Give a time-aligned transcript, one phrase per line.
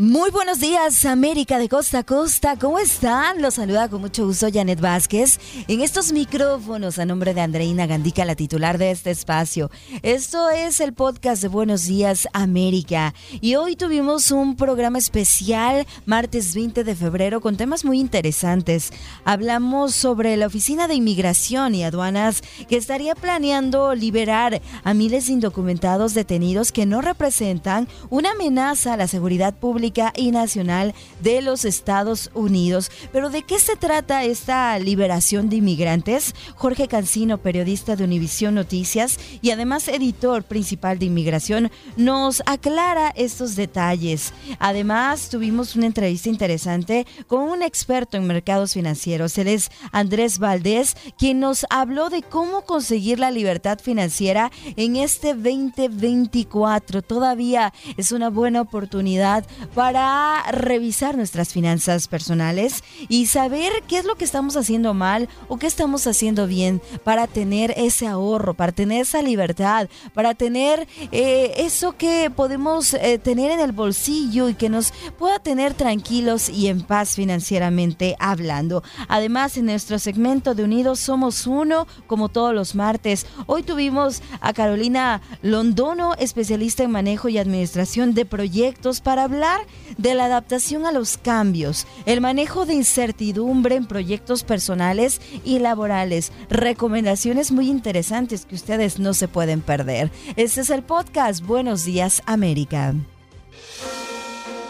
[0.00, 2.56] Muy buenos días, América de costa a costa.
[2.58, 3.42] ¿Cómo están?
[3.42, 8.24] Los saluda con mucho gusto Janet Vázquez en estos micrófonos a nombre de Andreina Gandica,
[8.24, 9.70] la titular de este espacio.
[10.00, 13.12] Esto es el podcast de Buenos Días, América.
[13.42, 18.94] Y hoy tuvimos un programa especial, martes 20 de febrero, con temas muy interesantes.
[19.26, 25.34] Hablamos sobre la Oficina de Inmigración y Aduanas que estaría planeando liberar a miles de
[25.34, 31.64] indocumentados detenidos que no representan una amenaza a la seguridad pública y nacional de los
[31.64, 32.90] Estados Unidos.
[33.12, 36.34] Pero ¿de qué se trata esta liberación de inmigrantes?
[36.54, 43.56] Jorge Cancino, periodista de Univisión Noticias y además editor principal de inmigración, nos aclara estos
[43.56, 44.32] detalles.
[44.58, 49.36] Además, tuvimos una entrevista interesante con un experto en mercados financieros.
[49.38, 55.34] Él es Andrés Valdés, quien nos habló de cómo conseguir la libertad financiera en este
[55.34, 57.02] 2024.
[57.02, 59.44] Todavía es una buena oportunidad
[59.80, 65.56] para revisar nuestras finanzas personales y saber qué es lo que estamos haciendo mal o
[65.56, 71.54] qué estamos haciendo bien para tener ese ahorro, para tener esa libertad, para tener eh,
[71.56, 76.66] eso que podemos eh, tener en el bolsillo y que nos pueda tener tranquilos y
[76.66, 78.82] en paz financieramente hablando.
[79.08, 84.52] Además, en nuestro segmento de Unidos Somos Uno, como todos los martes, hoy tuvimos a
[84.52, 90.92] Carolina Londono, especialista en manejo y administración de proyectos, para hablar de la adaptación a
[90.92, 96.32] los cambios, el manejo de incertidumbre en proyectos personales y laborales.
[96.48, 100.10] Recomendaciones muy interesantes que ustedes no se pueden perder.
[100.36, 102.94] Este es el podcast Buenos Días América.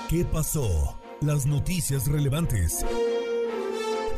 [0.09, 0.99] ¿Qué pasó?
[1.21, 2.85] Las noticias relevantes.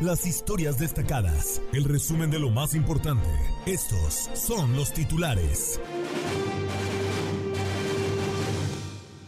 [0.01, 1.61] Las historias destacadas.
[1.71, 3.29] El resumen de lo más importante.
[3.65, 5.79] Estos son los titulares.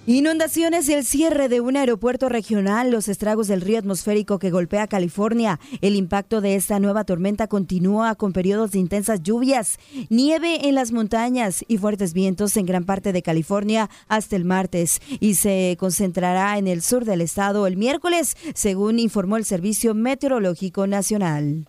[0.07, 5.59] Inundaciones el cierre de un aeropuerto regional, los estragos del río atmosférico que golpea California.
[5.81, 9.79] El impacto de esta nueva tormenta continúa con periodos de intensas lluvias,
[10.11, 15.01] nieve en las montañas y fuertes vientos en gran parte de California hasta el martes
[15.19, 20.85] y se concentrará en el sur del estado el miércoles, según informó el Servicio Meteorológico
[20.85, 21.67] Nacional.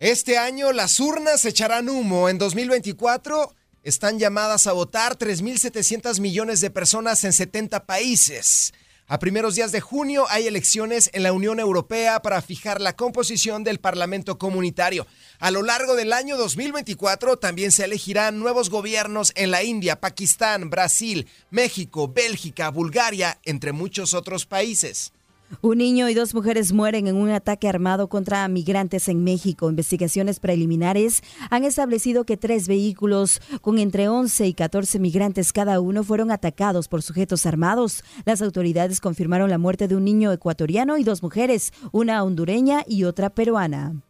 [0.00, 2.28] Este año las urnas echarán humo.
[2.28, 3.54] En 2024
[3.86, 8.74] están llamadas a votar 3.700 millones de personas en 70 países.
[9.06, 13.62] A primeros días de junio hay elecciones en la Unión Europea para fijar la composición
[13.62, 15.06] del Parlamento Comunitario.
[15.38, 20.68] A lo largo del año 2024 también se elegirán nuevos gobiernos en la India, Pakistán,
[20.68, 25.12] Brasil, México, Bélgica, Bulgaria, entre muchos otros países.
[25.62, 29.70] Un niño y dos mujeres mueren en un ataque armado contra migrantes en México.
[29.70, 36.04] Investigaciones preliminares han establecido que tres vehículos con entre 11 y 14 migrantes cada uno
[36.04, 38.02] fueron atacados por sujetos armados.
[38.24, 43.04] Las autoridades confirmaron la muerte de un niño ecuatoriano y dos mujeres, una hondureña y
[43.04, 44.05] otra peruana.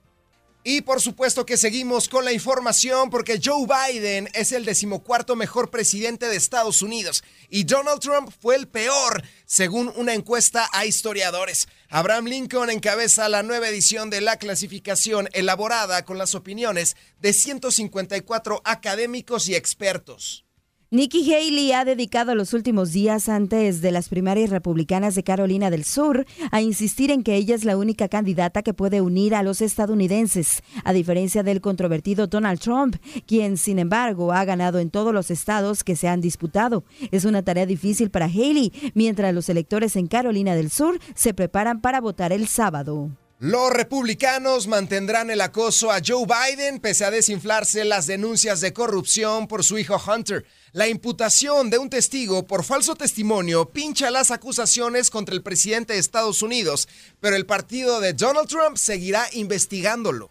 [0.69, 5.71] Y por supuesto que seguimos con la información porque Joe Biden es el decimocuarto mejor
[5.71, 11.69] presidente de Estados Unidos y Donald Trump fue el peor, según una encuesta a historiadores.
[11.89, 18.61] Abraham Lincoln encabeza la nueva edición de la clasificación elaborada con las opiniones de 154
[18.65, 20.46] académicos y expertos.
[20.93, 25.83] Nikki Haley ha dedicado los últimos días antes de las primarias republicanas de Carolina del
[25.83, 29.63] Sur a insistir en que ella es la única candidata que puede unir a los
[29.63, 35.33] estadounidenses, a diferencia del controvertido Donald Trump, quien sin embargo ha ganado en todos los
[35.33, 36.85] estados que se han disputado.
[37.11, 41.81] Es una tarea difícil para Haley, mientras los electores en Carolina del Sur se preparan
[41.81, 43.11] para votar el sábado.
[43.39, 49.47] Los republicanos mantendrán el acoso a Joe Biden pese a desinflarse las denuncias de corrupción
[49.47, 50.47] por su hijo Hunter.
[50.73, 55.99] La imputación de un testigo por falso testimonio pincha las acusaciones contra el presidente de
[55.99, 56.89] Estados Unidos,
[57.21, 60.31] pero el partido de Donald Trump seguirá investigándolo.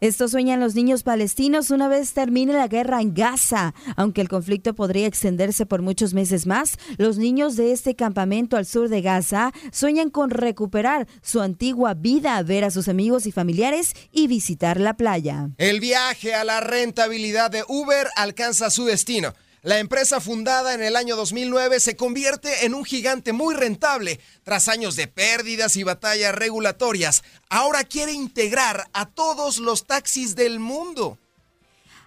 [0.00, 3.74] Esto sueñan los niños palestinos una vez termine la guerra en Gaza.
[3.96, 8.66] Aunque el conflicto podría extenderse por muchos meses más, los niños de este campamento al
[8.66, 13.94] sur de Gaza sueñan con recuperar su antigua vida, ver a sus amigos y familiares
[14.12, 15.50] y visitar la playa.
[15.58, 19.32] El viaje a la rentabilidad de Uber alcanza su destino.
[19.66, 24.20] La empresa fundada en el año 2009 se convierte en un gigante muy rentable.
[24.44, 30.60] Tras años de pérdidas y batallas regulatorias, ahora quiere integrar a todos los taxis del
[30.60, 31.18] mundo.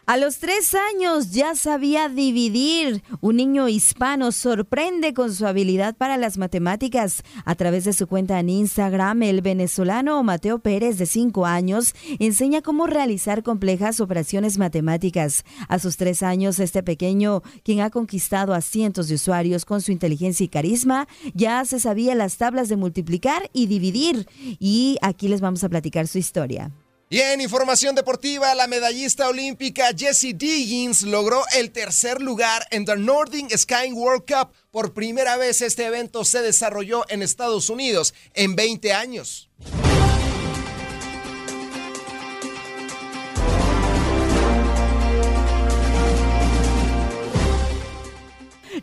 [0.09, 3.03] A los tres años ya sabía dividir.
[3.21, 7.21] Un niño hispano sorprende con su habilidad para las matemáticas.
[7.45, 12.63] A través de su cuenta en Instagram, el venezolano Mateo Pérez, de cinco años, enseña
[12.63, 15.45] cómo realizar complejas operaciones matemáticas.
[15.67, 19.91] A sus tres años, este pequeño, quien ha conquistado a cientos de usuarios con su
[19.91, 24.27] inteligencia y carisma, ya se sabía las tablas de multiplicar y dividir.
[24.59, 26.71] Y aquí les vamos a platicar su historia.
[27.11, 32.95] Y en información deportiva, la medallista olímpica Jessie Diggins logró el tercer lugar en the
[32.97, 34.53] Northern Sky World Cup.
[34.69, 39.49] Por primera vez este evento se desarrolló en Estados Unidos en 20 años.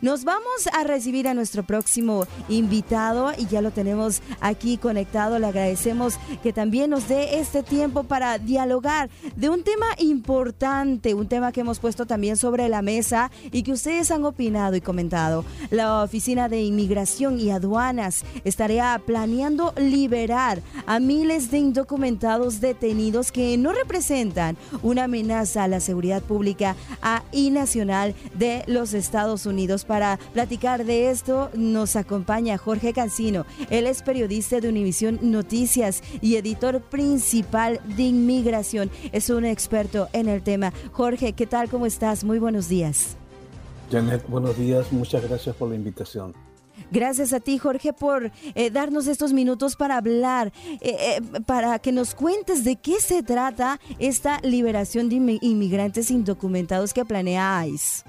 [0.01, 5.39] Nos vamos a recibir a nuestro próximo invitado y ya lo tenemos aquí conectado.
[5.39, 11.27] Le agradecemos que también nos dé este tiempo para dialogar de un tema importante, un
[11.27, 15.45] tema que hemos puesto también sobre la mesa y que ustedes han opinado y comentado.
[15.71, 23.57] La Oficina de Inmigración y Aduanas estaría planeando liberar a miles de indocumentados detenidos que
[23.57, 26.75] no representan una amenaza a la seguridad pública
[27.31, 33.45] y nacional de los Estados Unidos para platicar de esto nos acompaña Jorge Cancino.
[33.69, 38.91] Él es periodista de Univisión Noticias y editor principal de inmigración.
[39.11, 40.73] Es un experto en el tema.
[40.91, 41.69] Jorge, ¿qué tal?
[41.69, 42.23] ¿Cómo estás?
[42.23, 43.15] Muy buenos días.
[43.91, 44.91] Janet, buenos días.
[44.91, 46.33] Muchas gracias por la invitación.
[46.91, 51.91] Gracias a ti, Jorge, por eh, darnos estos minutos para hablar, eh, eh, para que
[51.91, 58.03] nos cuentes de qué se trata esta liberación de inmigrantes indocumentados que planea ICE.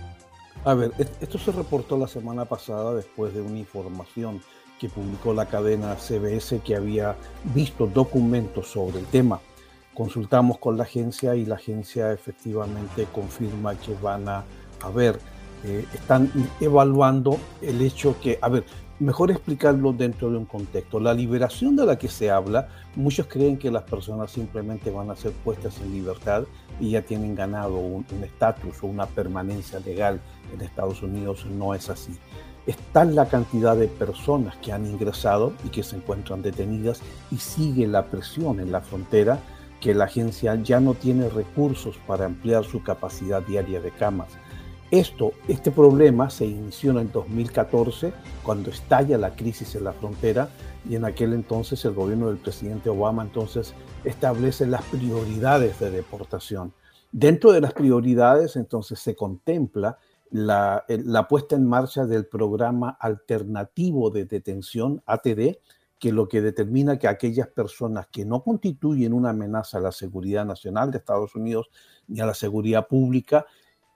[0.68, 4.42] A ver, esto se reportó la semana pasada después de una información
[4.78, 7.16] que publicó la cadena CBS que había
[7.54, 9.40] visto documentos sobre el tema.
[9.94, 14.44] Consultamos con la agencia y la agencia efectivamente confirma que van a,
[14.82, 15.18] a ver,
[15.64, 16.30] eh, están
[16.60, 18.66] evaluando el hecho que, a ver,
[19.00, 21.00] mejor explicarlo dentro de un contexto.
[21.00, 25.16] La liberación de la que se habla, muchos creen que las personas simplemente van a
[25.16, 26.44] ser puestas en libertad
[26.78, 30.20] y ya tienen ganado un estatus o una permanencia legal
[30.52, 31.46] en Estados Unidos.
[31.46, 32.12] No es así.
[32.66, 37.00] Es tal la cantidad de personas que han ingresado y que se encuentran detenidas
[37.30, 39.40] y sigue la presión en la frontera
[39.80, 44.36] que la agencia ya no tiene recursos para ampliar su capacidad diaria de camas
[44.90, 48.10] esto, este problema se inició en el 2014
[48.42, 50.48] cuando estalla la crisis en la frontera
[50.88, 53.74] y en aquel entonces el gobierno del presidente Obama entonces
[54.04, 56.72] establece las prioridades de deportación.
[57.12, 59.98] Dentro de las prioridades entonces se contempla
[60.30, 60.84] la,
[61.28, 65.58] puesta en marcha del programa alternativo de detención ATD,
[65.98, 70.44] que lo que determina que aquellas personas que no constituyen una amenaza a la seguridad
[70.44, 71.70] nacional de Estados Unidos
[72.06, 73.46] ni a la seguridad pública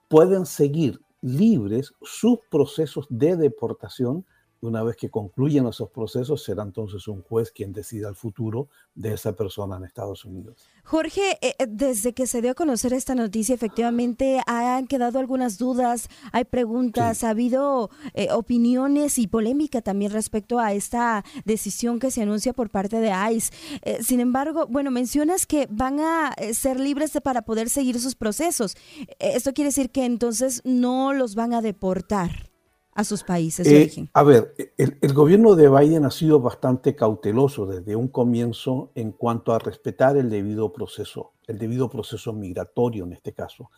[0.09, 4.27] pueden seguir libres sus procesos de deportación
[4.63, 9.15] una vez que concluyen esos procesos, será entonces un juez quien decida el futuro de
[9.15, 10.69] esa persona en Estados Unidos.
[10.85, 15.59] Jorge, eh, eh, desde que se dio a conocer esta noticia, efectivamente han quedado algunas
[15.59, 22.11] dudas, hay preguntas, ha habido eh, opiniones y polémica también respecto a esta decisión que
[22.11, 24.03] se anuncia por parte de ICE.
[24.03, 28.77] sin embargo, bueno, mencionas que van a ser libres para poder seguir sus procesos.
[29.19, 32.52] esto quiere decir que entonces no los van a deportar
[32.95, 34.11] a sus países de eh, origen?
[34.13, 39.53] A ver, el, gobierno de Biden ha sido bastante cauteloso desde un comienzo en cuanto
[39.53, 43.71] a respetar el debido proceso, el debido proceso migratorio en este caso.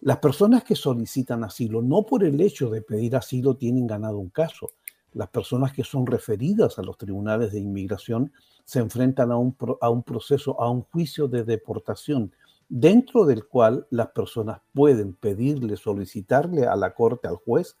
[0.00, 4.30] Las personas que solicitan asilo, no por el hecho de pedir asilo tienen ganado un
[4.30, 4.70] caso.
[5.12, 8.32] Las personas que son referidas a los tribunales de inmigración
[8.64, 12.32] se enfrentan a un, a un proceso, a un juicio de deportación,
[12.68, 17.78] dentro del cual las personas pueden pedirle, solicitarle a la corte, al juez,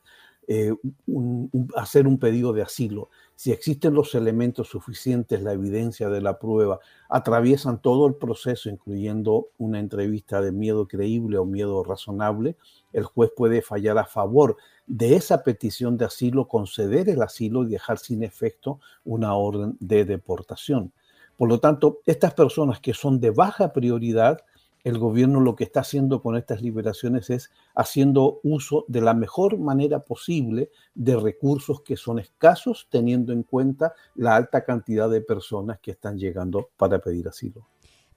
[0.50, 0.72] eh,
[1.76, 3.10] hacer un pedido de asilo.
[3.34, 6.78] Si existen los elementos suficientes, la evidencia de la prueba,
[7.10, 12.56] atraviesan todo el proceso, incluyendo una entrevista de miedo creíble o miedo razonable,
[12.94, 17.68] el juez puede fallar a favor de esa petición de asilo, conceder el asilo y
[17.68, 20.94] dejar sin efecto una orden de deportación.
[21.36, 24.38] Por lo tanto, estas personas que son de baja prioridad
[24.84, 29.58] el gobierno lo que está haciendo con estas liberaciones es haciendo uso de la mejor
[29.58, 35.80] manera posible de recursos que son escasos, teniendo en cuenta la alta cantidad de personas
[35.80, 37.66] que están llegando para pedir asilo.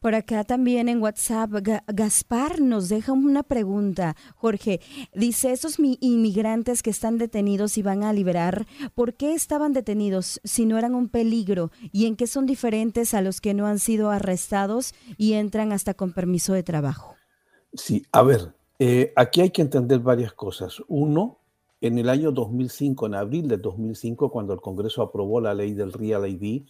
[0.02, 1.52] Por acá también en WhatsApp,
[1.86, 4.16] Gaspar nos deja una pregunta.
[4.36, 4.82] Jorge,
[5.14, 8.66] dice, esos inmigrantes que están detenidos y van a liberar,
[8.96, 11.70] ¿por qué estaban detenidos si no eran un peligro?
[11.92, 15.94] ¿Y en qué son diferentes a los que no han sido arrestados y entran hasta
[15.94, 17.14] con permiso de trabajo?
[17.76, 20.82] Sí, a ver, eh, aquí hay que entender varias cosas.
[20.88, 21.38] Uno,
[21.80, 25.94] en el año 2005, en abril de 2005, cuando el Congreso aprobó la ley del
[25.94, 26.64] Real ID,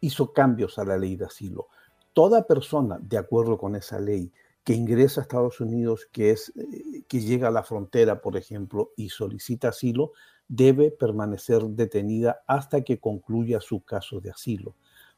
[0.00, 1.68] hizo cambios a la ley de asilo
[2.12, 4.32] toda persona, de acuerdo con esa ley,
[4.64, 8.92] que ingresa a Estados Unidos, que, es, eh, que llega a la frontera, por ejemplo,
[8.96, 10.12] y solicita asilo,
[10.48, 14.76] debe permanecer detenida hasta que concluya su caso de asilo.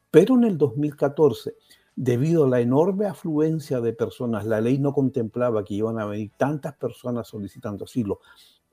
[0.09, 1.55] Pero en el 2014,
[1.95, 6.31] debido a la enorme afluencia de personas, la ley no contemplaba que iban a venir
[6.37, 8.19] tantas personas solicitando asilo.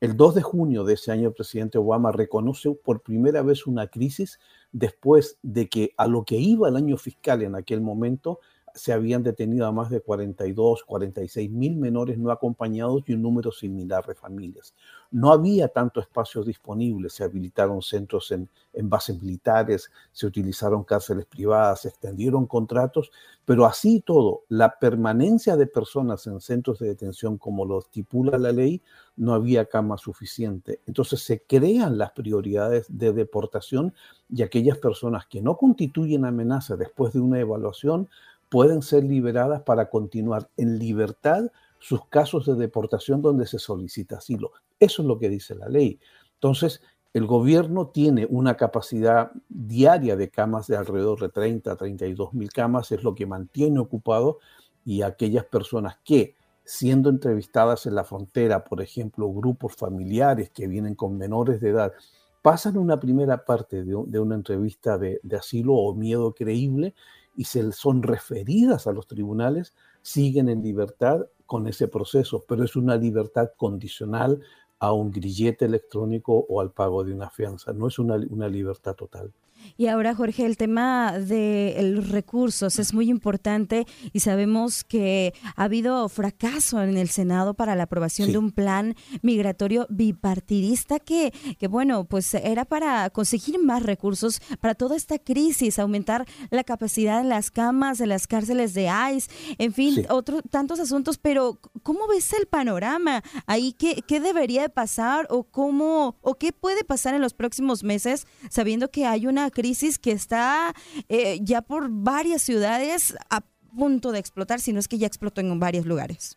[0.03, 3.87] El 2 de junio de ese año, el presidente Obama reconoce por primera vez una
[3.87, 4.41] crisis
[4.73, 8.41] después de que a lo que iba el año fiscal en aquel momento
[8.75, 13.53] se habían detenido a más de 42, 46 mil menores no acompañados y un número
[13.53, 14.75] similar de familias.
[15.11, 18.49] No había tanto espacio disponible, se habilitaron centros en,
[18.85, 23.11] bases militares, se utilizaron cárceles privadas, se extendieron contratos,
[23.45, 28.53] pero así todo, la permanencia de personas en centros de detención como lo estipula la
[28.53, 28.81] ley,
[29.17, 30.81] no había cama suficiente.
[30.87, 33.93] Entonces se crean las prioridades de deportación
[34.31, 38.09] y aquellas personas que no constituyen amenaza después de una evaluación
[38.53, 41.45] pueden ser liberadas para continuar en libertad
[41.79, 44.53] sus casos de deportación donde se solicita asilo.
[44.79, 45.99] Eso es lo que dice la ley.
[46.35, 46.83] Entonces,
[47.15, 52.53] el gobierno tiene una capacidad diaria de camas de alrededor de 30 a 32 mil
[52.53, 54.39] camas, es lo que mantiene ocupado
[54.85, 60.95] y aquellas personas que, siendo entrevistadas en la frontera, por ejemplo, grupos familiares que vienen
[60.95, 61.95] con menores de edad,
[62.43, 66.95] pasan una primera parte de, una entrevista de, de asilo o miedo creíble
[67.35, 72.77] y se son referidas a los tribunales, siguen en libertad con ese proceso, pero es
[72.77, 74.41] una libertad condicional
[74.79, 78.95] a un grillete electrónico o al pago de una fianza, no es una, una libertad
[78.95, 79.33] total.
[79.77, 85.65] Y ahora, Jorge, el tema de los recursos es muy importante y sabemos que ha
[85.65, 91.67] habido fracaso en el Senado para la aprobación de un plan migratorio bipartidista que, que,
[91.69, 97.29] bueno, pues era para conseguir más recursos para toda esta crisis, aumentar la capacidad de
[97.29, 102.33] las camas, de las cárceles de ICE, en fin, otros tantos asuntos, pero ¿cómo ves
[102.33, 103.23] el panorama?
[103.47, 107.85] Ahí, ¿qué, ¿qué debería de pasar o cómo, o qué puede pasar en los próximos
[107.85, 110.75] meses sabiendo que hay una crisis que está
[111.09, 113.43] eh, ya por varias ciudades a
[113.77, 116.37] punto de explotar, si no es que ya explotó en varios lugares.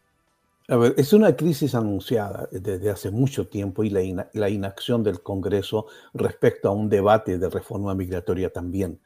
[0.67, 5.85] A ver, es una crisis anunciada desde hace mucho tiempo y la, inacción del Congreso
[6.13, 8.99] respecto a un debate de reforma migratoria también.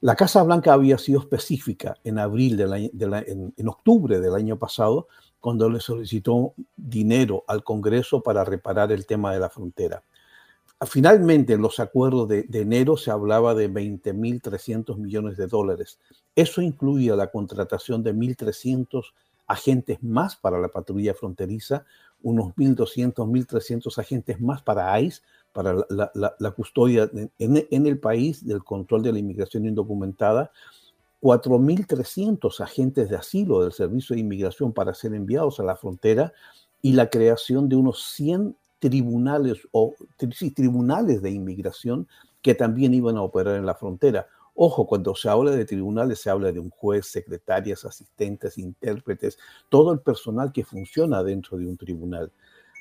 [0.00, 2.18] La Casa Blanca había sido específica en,
[3.68, 5.08] octubre del año pasado,
[5.40, 10.04] cuando le solicitó dinero al Congreso para reparar el tema de la frontera.
[10.86, 15.98] Finalmente, en los acuerdos de, enero se hablaba de 20.300 millones de dólares.
[16.34, 19.02] Eso incluía la contratación de 1.300
[19.46, 21.84] agentes más para la patrulla fronteriza,
[22.22, 25.20] unos 1.200, 1.300 agentes más para ICE,
[25.52, 30.50] para la, custodia en, en, el país del control de la inmigración indocumentada,
[31.20, 36.32] 4.300 agentes de asilo del Servicio de Inmigración para ser enviados a la frontera
[36.80, 39.94] y la creación de unos 100 tribunales o
[40.54, 42.08] tribunales de inmigración
[42.42, 44.26] que también iban a operar en la frontera.
[44.54, 49.92] Ojo, cuando se habla de tribunales se habla de un juez, secretarias, asistentes, intérpretes, todo
[49.92, 52.32] el personal que funciona dentro de un tribunal.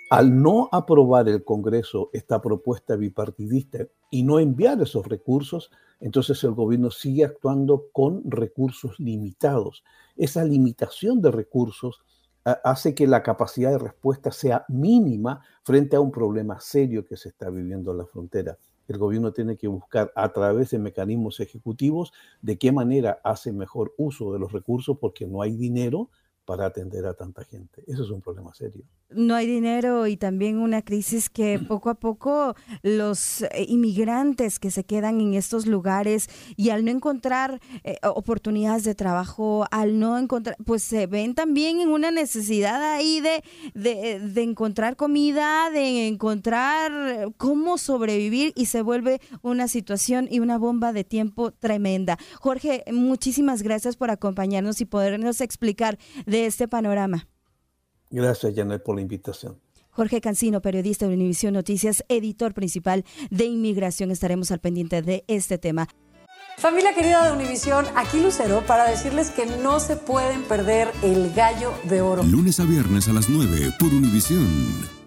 [0.10, 6.54] Al no aprobar el Congreso esta propuesta bipartidista y no enviar esos recursos, entonces el
[6.54, 9.84] gobierno sigue actuando con recursos limitados.
[10.18, 12.02] Esa limitación de recursos
[12.64, 17.30] hace que la capacidad de respuesta sea mínima frente a un problema serio que se
[17.30, 18.58] está viviendo en la frontera.
[18.88, 23.94] El gobierno tiene que buscar a través de mecanismos ejecutivos de qué manera hace mejor
[23.98, 26.10] uso de los recursos porque no hay dinero
[26.50, 27.84] para atender a tanta gente.
[27.86, 28.84] Eso es un problema serio.
[29.12, 34.72] No hay dinero y también una crisis que poco a poco los eh, inmigrantes que
[34.72, 36.28] se quedan en estos lugares
[36.58, 41.82] y al no encontrar eh, oportunidades de trabajo, al no encontrar, pues se ven también
[41.82, 43.44] en una necesidad ahí de,
[43.76, 50.58] de, de encontrar comida, de encontrar cómo sobrevivir y se vuelve una situación y una
[50.58, 52.18] bomba de tiempo tremenda.
[52.40, 57.28] Jorge, muchísimas gracias por acompañarnos y podernos explicar de este panorama.
[58.10, 59.60] Gracias, Janet, por la invitación.
[59.92, 64.12] Jorge Cancino, periodista de Univisión Noticias, editor principal de Inmigración.
[64.12, 65.88] Estaremos al pendiente de este tema.
[66.58, 71.74] Familia querida de Univisión, aquí Lucero para decirles que no se pueden perder el gallo
[71.86, 72.24] de oro.
[72.24, 74.99] Lunes a viernes a las 9 por Univisión.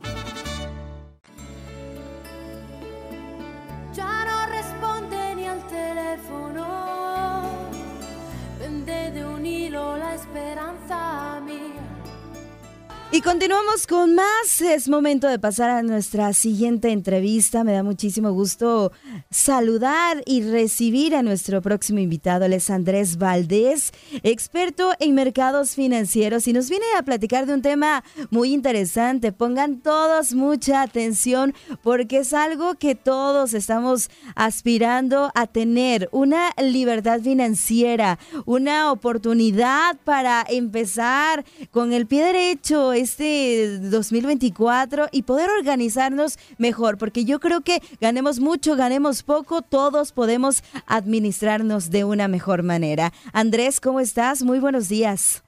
[13.23, 14.61] Continuamos con más.
[14.61, 17.63] Es momento de pasar a nuestra siguiente entrevista.
[17.63, 18.91] Me da muchísimo gusto
[19.31, 22.45] saludar y recibir a nuestro próximo invitado.
[22.45, 27.63] Él es Andrés Valdés, experto en mercados financieros y nos viene a platicar de un
[27.63, 29.31] tema muy interesante.
[29.31, 36.09] Pongan todos mucha atención porque es algo que todos estamos aspirando a tener.
[36.13, 45.51] Una libertad financiera, una oportunidad para empezar con el pie derecho este 2024 y poder
[45.51, 52.27] organizarnos mejor, porque yo creo que ganemos mucho, ganemos poco, todos podemos administrarnos de una
[52.29, 53.13] mejor manera.
[53.35, 54.43] Andrés, ¿cómo estás?
[54.43, 55.45] Muy buenos días.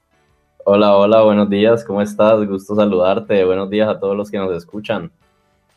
[0.63, 2.47] Hola, hola, buenos días, ¿cómo estás?
[2.47, 5.11] Gusto saludarte, buenos días a todos los que nos escuchan.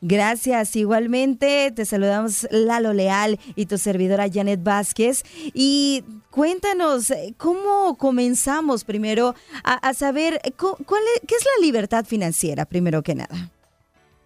[0.01, 5.25] Gracias, igualmente te saludamos Lalo Leal y tu servidora Janet Vázquez.
[5.55, 13.03] Y cuéntanos, ¿cómo comenzamos primero a, saber cuál es, qué es la libertad financiera, primero
[13.03, 13.51] que nada?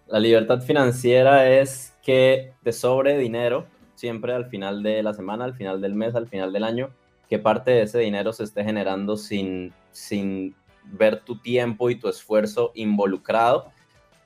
[0.07, 5.55] La libertad financiera es que te sobre dinero siempre al final de la semana, al
[5.55, 6.91] final del mes, al final del año,
[7.29, 12.09] que parte de ese dinero se esté generando sin, sin ver tu tiempo y tu
[12.09, 13.71] esfuerzo involucrado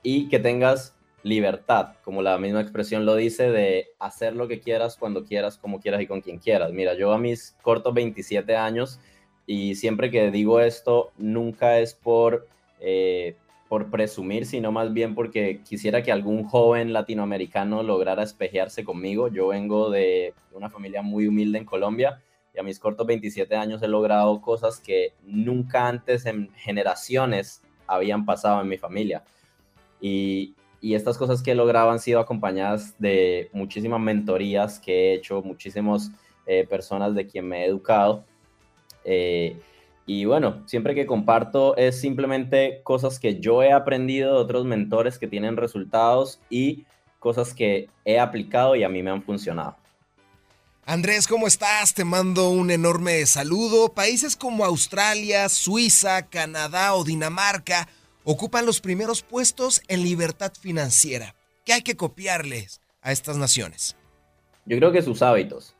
[0.02, 4.96] y que tengas libertad, como la misma expresión lo dice, de hacer lo que quieras,
[4.96, 6.72] cuando quieras, como quieras y con quien quieras.
[6.72, 9.00] Mira, yo a mis cortos 27 años
[9.46, 12.46] y siempre que digo esto, nunca es por,
[12.80, 13.36] eh,
[13.68, 19.28] por presumir, sino más bien porque quisiera que algún joven latinoamericano lograra espejearse conmigo.
[19.28, 22.20] Yo vengo de una familia muy humilde en Colombia
[22.54, 28.26] y a mis cortos 27 años he logrado cosas que nunca antes en generaciones habían
[28.26, 29.24] pasado en mi familia.
[30.00, 35.14] Y, y estas cosas que he logrado han sido acompañadas de muchísimas mentorías que he
[35.14, 36.10] hecho, muchísimas
[36.46, 38.24] eh, personas de quien me he educado.
[39.04, 39.56] Eh,
[40.06, 45.18] y bueno, siempre que comparto es simplemente cosas que yo he aprendido de otros mentores
[45.18, 46.86] que tienen resultados y
[47.18, 49.76] cosas que he aplicado y a mí me han funcionado.
[50.86, 51.92] Andrés, ¿cómo estás?
[51.92, 53.92] Te mando un enorme saludo.
[53.92, 57.88] Países como Australia, Suiza, Canadá o Dinamarca
[58.30, 61.34] ocupan los primeros puestos en libertad financiera.
[61.64, 63.96] ¿Qué hay que copiarles a estas naciones?
[64.66, 65.74] Yo creo que sus hábitos.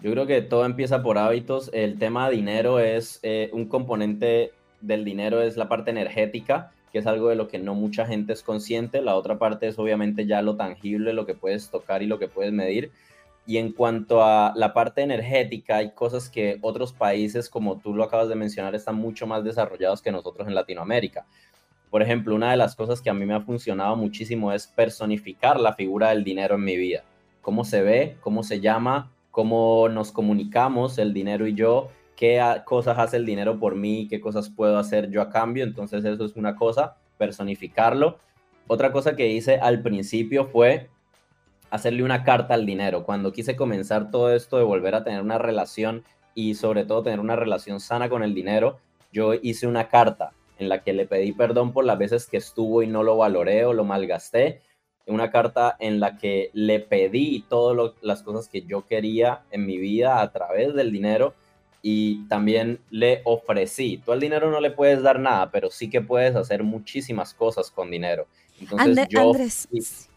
[0.00, 1.70] Yo creo que todo empieza por hábitos.
[1.72, 7.06] El tema dinero es eh, un componente del dinero, es la parte energética, que es
[7.06, 9.00] algo de lo que no mucha gente es consciente.
[9.00, 12.26] La otra parte es obviamente ya lo tangible, lo que puedes tocar y lo que
[12.26, 12.90] puedes medir.
[13.46, 18.02] Y en cuanto a la parte energética, hay cosas que otros países, como tú lo
[18.02, 21.24] acabas de mencionar, están mucho más desarrollados que nosotros en Latinoamérica.
[21.90, 25.58] Por ejemplo, una de las cosas que a mí me ha funcionado muchísimo es personificar
[25.58, 27.04] la figura del dinero en mi vida.
[27.40, 32.98] Cómo se ve, cómo se llama, cómo nos comunicamos el dinero y yo, qué cosas
[32.98, 35.64] hace el dinero por mí, qué cosas puedo hacer yo a cambio.
[35.64, 38.18] Entonces eso es una cosa, personificarlo.
[38.66, 40.90] Otra cosa que hice al principio fue
[41.70, 43.04] hacerle una carta al dinero.
[43.04, 47.20] Cuando quise comenzar todo esto de volver a tener una relación y sobre todo tener
[47.20, 48.78] una relación sana con el dinero,
[49.10, 52.82] yo hice una carta en la que le pedí perdón por las veces que estuvo
[52.82, 54.62] y no lo valoré o lo malgasté.
[55.06, 59.78] Una carta en la que le pedí todas las cosas que yo quería en mi
[59.78, 61.34] vida a través del dinero
[61.80, 64.02] y también le ofrecí.
[64.04, 67.70] Tú al dinero no le puedes dar nada, pero sí que puedes hacer muchísimas cosas
[67.70, 68.26] con dinero.
[68.60, 69.20] Entonces yo...
[69.20, 70.07] Andrés,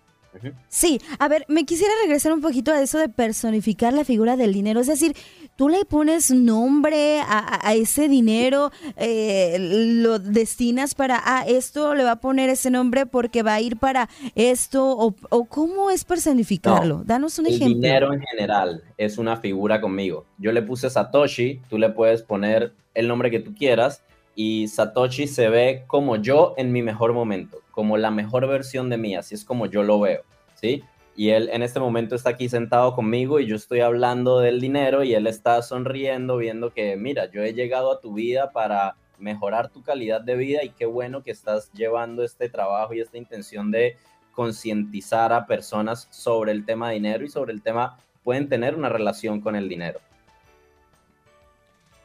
[0.69, 4.53] Sí, a ver, me quisiera regresar un poquito a eso de personificar la figura del
[4.53, 4.79] dinero.
[4.79, 5.15] Es decir,
[5.55, 12.11] tú le pones nombre a, ese dinero, eh, lo destinas para, ah, esto le va
[12.11, 17.03] a poner ese nombre porque va a ir para esto, o, cómo es personificarlo.
[17.05, 17.67] Danos un ejemplo.
[17.67, 20.25] El dinero en general es una figura conmigo.
[20.37, 24.03] Yo le puse Satoshi, tú le puedes poner el nombre que tú quieras
[24.35, 28.97] y Satoshi se ve como yo en mi mejor momento, como la mejor versión de
[28.97, 30.23] mí, así es como yo lo veo,
[30.55, 30.83] ¿sí?
[31.15, 35.03] Y él en este momento está aquí sentado conmigo y yo estoy hablando del dinero
[35.03, 39.69] y él está sonriendo viendo que, mira, yo he llegado a tu vida para mejorar
[39.69, 43.69] tu calidad de vida y qué bueno que estás llevando este trabajo y esta intención
[43.71, 43.97] de
[44.31, 49.41] concientizar a personas sobre el tema dinero y sobre el tema pueden tener una relación
[49.41, 49.99] con el dinero.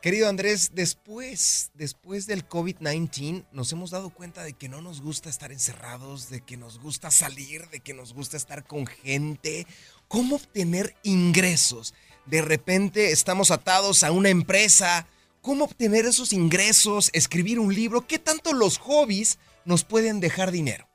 [0.06, 5.28] Querido Andrés, después, después del COVID-19 nos hemos dado cuenta de que no nos gusta
[5.28, 9.66] estar encerrados, de que nos gusta salir, de que nos gusta estar con gente.
[10.06, 11.92] ¿Cómo obtener ingresos?
[12.24, 15.08] De repente estamos atados a una empresa.
[15.42, 17.10] ¿Cómo obtener esos ingresos?
[17.12, 18.06] Escribir un libro.
[18.06, 20.86] ¿Qué tanto los hobbies nos pueden dejar dinero?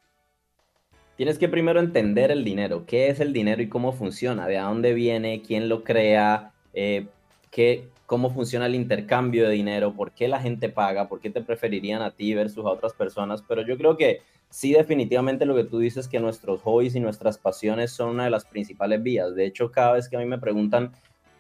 [1.18, 2.86] Tienes que primero entender el dinero.
[2.86, 4.48] ¿Qué es el dinero y cómo funciona?
[4.48, 5.42] ¿De dónde viene?
[5.46, 6.54] ¿Quién lo crea?
[6.74, 7.08] Eh,
[7.52, 11.40] ¿qué, cómo funciona el intercambio de dinero, por qué la gente paga, por qué te
[11.40, 14.20] preferirían a ti versus a otras personas, pero yo creo que
[14.50, 18.30] sí definitivamente lo que tú dices que nuestros hobbies y nuestras pasiones son una de
[18.30, 19.34] las principales vías.
[19.34, 20.92] De hecho, cada vez que a mí me preguntan,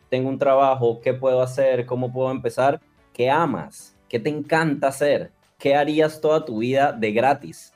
[0.10, 1.86] tengo un trabajo, ¿qué puedo hacer?
[1.86, 2.80] ¿Cómo puedo empezar?
[3.12, 3.98] ¿Qué amas?
[4.08, 5.34] ¿Qué te encanta hacer?
[5.60, 7.74] ¿Qué harías toda tu vida de gratis?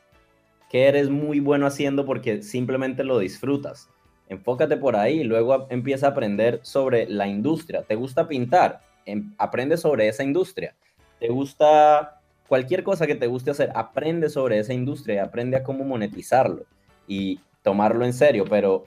[0.69, 3.89] ¿Qué eres muy bueno haciendo porque simplemente lo disfrutas?
[4.29, 7.83] Enfócate por ahí, luego empieza a aprender sobre la industria.
[7.83, 8.81] ¿Te gusta pintar?
[9.05, 10.75] Em, aprende sobre esa industria.
[11.19, 13.71] ¿Te gusta cualquier cosa que te guste hacer?
[13.75, 16.63] Aprende sobre esa industria, aprende a cómo monetizarlo
[17.07, 18.85] y tomarlo en serio, pero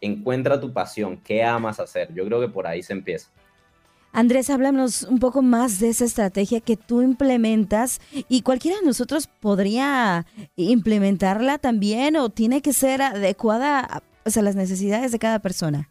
[0.00, 2.12] encuentra tu pasión, qué amas hacer.
[2.14, 3.30] Yo creo que por ahí se empieza.
[4.12, 9.26] Andrés, háblanos un poco más de esa estrategia que tú implementas y cualquiera de nosotros
[9.26, 15.88] podría implementarla también o tiene que ser adecuada o sea, las necesidades de cada persona.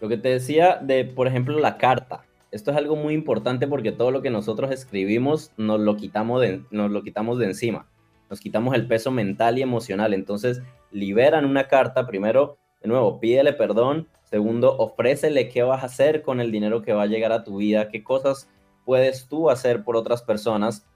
[0.00, 2.24] Lo que te decía de, por ejemplo, la carta.
[2.50, 6.62] Esto es algo muy importante porque todo lo que nosotros escribimos nos lo quitamos de,
[6.70, 7.86] nos lo quitamos de encima.
[8.28, 10.12] Nos quitamos el peso mental y emocional.
[10.12, 12.06] Entonces, liberan una carta.
[12.06, 14.08] Primero, de nuevo, pídele perdón.
[14.24, 17.58] Segundo, ofrécele qué vas a hacer con el dinero que va a llegar a tu
[17.58, 18.48] vida, qué cosas
[18.84, 20.86] puedes tú hacer por otras personas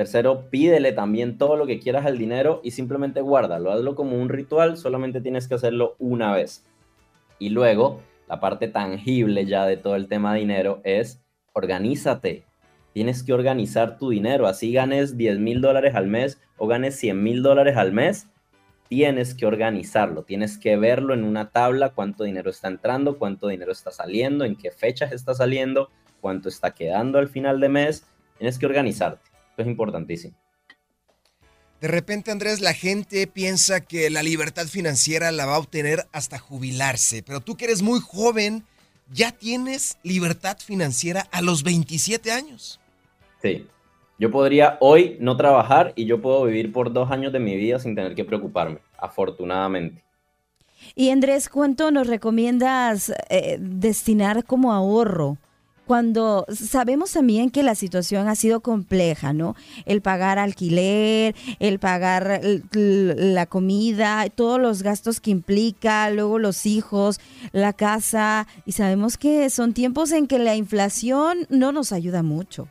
[0.00, 3.70] Tercero, pídele también todo lo que quieras al dinero y simplemente guárdalo.
[3.70, 6.64] Hazlo como un ritual, solamente tienes que hacerlo una vez.
[7.38, 11.20] Y luego, la parte tangible ya de todo el tema de dinero es
[11.52, 12.46] organízate.
[12.94, 14.46] Tienes que organizar tu dinero.
[14.46, 18.26] Así ganes 10 mil dólares al mes o ganes 100 mil dólares al mes.
[18.88, 23.70] Tienes que organizarlo, tienes que verlo en una tabla, cuánto dinero está entrando, cuánto dinero
[23.70, 25.90] está saliendo, en qué fechas está saliendo,
[26.22, 28.06] cuánto está quedando al final de mes.
[28.38, 30.36] Tienes que organizarte es importantísimo.
[31.80, 36.38] De repente, Andrés, la gente piensa que la libertad financiera la va a obtener hasta
[36.38, 38.64] jubilarse, pero tú que eres muy joven,
[39.10, 42.78] ya tienes libertad financiera a los 27 años.
[43.40, 43.66] Sí,
[44.18, 47.78] yo podría hoy no trabajar y yo puedo vivir por dos años de mi vida
[47.78, 50.04] sin tener que preocuparme, afortunadamente.
[50.94, 55.38] Y Andrés, ¿cuánto nos recomiendas eh, destinar como ahorro?
[55.90, 59.56] Cuando sabemos también que la situación ha sido compleja, ¿no?
[59.86, 67.18] El pagar alquiler, el pagar la comida, todos los gastos que implica, luego los hijos,
[67.50, 72.68] la casa, y sabemos que son tiempos en que la inflación no nos ayuda mucho.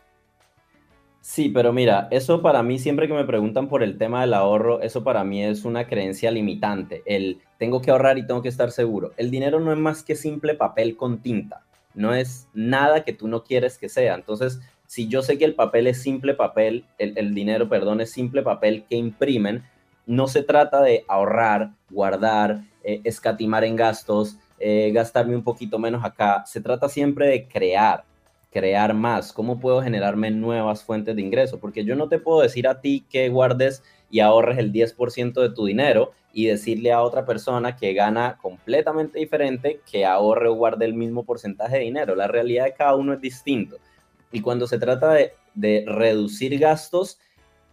[1.20, 4.82] Sí, pero mira, eso para mí, siempre que me preguntan por el tema del ahorro,
[4.82, 7.04] eso para mí es una creencia limitante.
[7.06, 9.12] El tengo que ahorrar y tengo que estar seguro.
[9.18, 11.66] El dinero no es más que simple papel con tinta
[12.00, 14.16] no es nada que tú no quieres que sea.
[14.16, 18.42] Entonces, si yo sé que el papel es simple papel, el, dinero, perdón, es simple
[18.42, 19.64] papel que imprimen,
[20.06, 26.06] no se trata de ahorrar, guardar, eh, escatimar en gastos, eh, gastarme un poquito menos
[26.06, 26.44] acá.
[26.46, 28.06] Se trata siempre de crear,
[28.50, 29.34] crear más.
[29.34, 31.60] ¿Cómo puedo generarme nuevas fuentes de ingreso?
[31.60, 35.50] Porque yo no te puedo decir a ti que guardes y ahorres el 10% de
[35.50, 38.38] tu dinero y decirle a otra persona que gana
[38.70, 42.16] completamente diferente que ahorre o guarde el mismo porcentaje de dinero.
[42.16, 43.78] La realidad de cada uno es distinto.
[44.32, 47.20] Y cuando se trata de, de reducir gastos,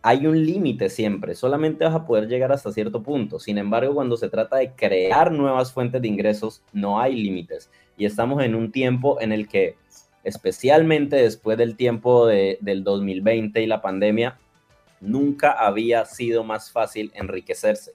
[0.01, 3.39] hay un límite siempre, solamente vas a poder llegar hasta cierto punto.
[3.39, 7.71] Sin embargo, cuando se trata de crear nuevas fuentes de ingresos, no hay límites.
[7.99, 9.77] Y estamos en un tiempo en el que,
[10.25, 14.39] especialmente después del tiempo de, del 2020 y la pandemia,
[15.01, 17.93] nunca había sido más fácil enriquecerse.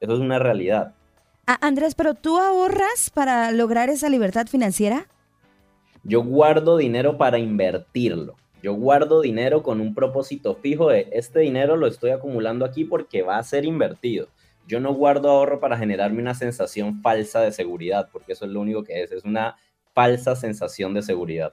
[0.00, 0.94] Eso es una realidad.
[1.60, 5.06] Andrés, pero tú ahorras para lograr esa libertad financiera?
[6.02, 8.36] Yo guardo dinero para invertirlo.
[8.62, 13.22] Yo guardo dinero con un propósito fijo de este dinero lo estoy acumulando aquí porque
[13.22, 14.28] va a ser invertido.
[14.66, 18.60] Yo no guardo ahorro para generarme una sensación falsa de seguridad, porque eso es lo
[18.60, 19.56] único que es, es una
[19.94, 21.52] falsa sensación de seguridad.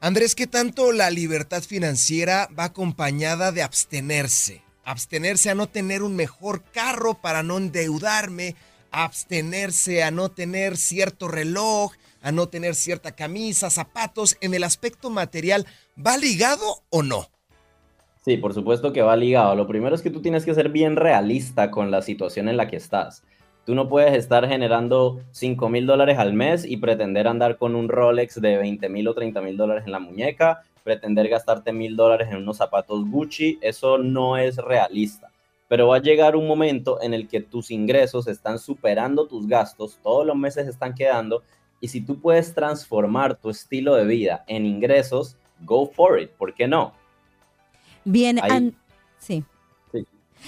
[0.00, 4.62] Andrés, ¿qué tanto la libertad financiera va acompañada de abstenerse?
[4.84, 8.56] Abstenerse a no tener un mejor carro para no endeudarme,
[8.92, 15.10] abstenerse a no tener cierto reloj, a no tener cierta camisa, zapatos, en el aspecto
[15.10, 17.26] material, ¿va ligado o no?
[18.24, 19.54] Sí, por supuesto que va ligado.
[19.54, 22.68] Lo primero es que tú tienes que ser bien realista con la situación en la
[22.68, 23.22] que estás.
[23.64, 27.88] Tú no puedes estar generando 5 mil dólares al mes y pretender andar con un
[27.88, 32.28] Rolex de 20 mil o 30 mil dólares en la muñeca, pretender gastarte mil dólares
[32.30, 35.29] en unos zapatos Gucci, eso no es realista.
[35.70, 40.00] Pero va a llegar un momento en el que tus ingresos están superando tus gastos,
[40.02, 41.44] todos los meses están quedando,
[41.80, 46.54] y si tú puedes transformar tu estilo de vida en ingresos, go for it, ¿por
[46.54, 46.92] qué no?
[48.04, 48.40] Bien,
[49.18, 49.44] sí.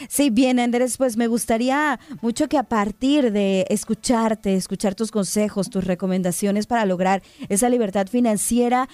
[0.09, 5.71] Sí, bien, Andrés, pues me gustaría mucho que a partir de escucharte, escuchar tus consejos,
[5.71, 8.89] tus recomendaciones para lograr esa libertad financiera,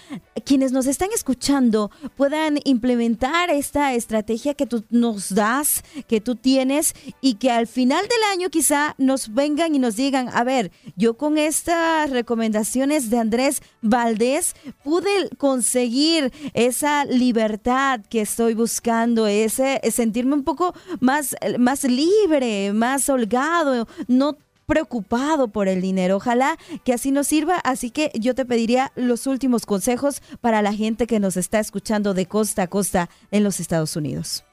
[0.45, 6.95] quienes nos están escuchando puedan implementar esta estrategia que tú nos das, que tú tienes
[7.21, 11.17] y que al final del año quizá nos vengan y nos digan, a ver, yo
[11.17, 20.35] con estas recomendaciones de Andrés Valdés pude conseguir esa libertad que estoy buscando, ese sentirme
[20.35, 24.37] un poco más, más libre, más holgado, no
[24.69, 26.17] preocupado por el dinero.
[26.17, 27.57] Ojalá que así nos sirva.
[27.65, 32.15] Así que yo te pediría los últimos consejos para la gente que nos está escuchando
[32.15, 34.45] de costa a costa en los Estados Unidos.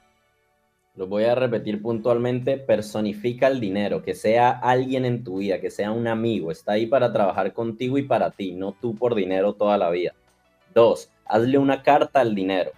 [0.96, 5.70] Lo voy a repetir puntualmente, personifica el dinero, que sea alguien en tu vida, que
[5.70, 9.52] sea un amigo, está ahí para trabajar contigo y para ti, no tú por dinero
[9.52, 10.14] toda la vida.
[10.74, 12.72] Dos, hazle una carta al dinero.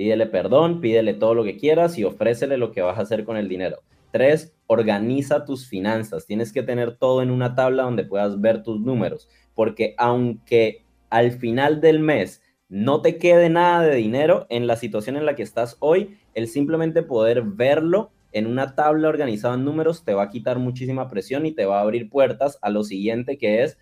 [0.00, 3.36] Pídele perdón, pídele todo lo que quieras y ofrécele lo que vas a hacer con
[3.36, 3.82] el dinero.
[4.10, 6.24] Tres, organiza tus finanzas.
[6.24, 11.32] Tienes que tener todo en una tabla donde puedas ver tus números, porque aunque al
[11.32, 15.42] final del mes no te quede nada de dinero en la situación en la que
[15.42, 20.30] estás hoy, el simplemente poder verlo en una tabla organizada en números te va a
[20.30, 23.76] quitar muchísima presión y te va a abrir puertas a lo siguiente que es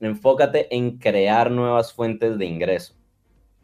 [0.00, 2.96] enfócate en crear nuevas fuentes de ingreso.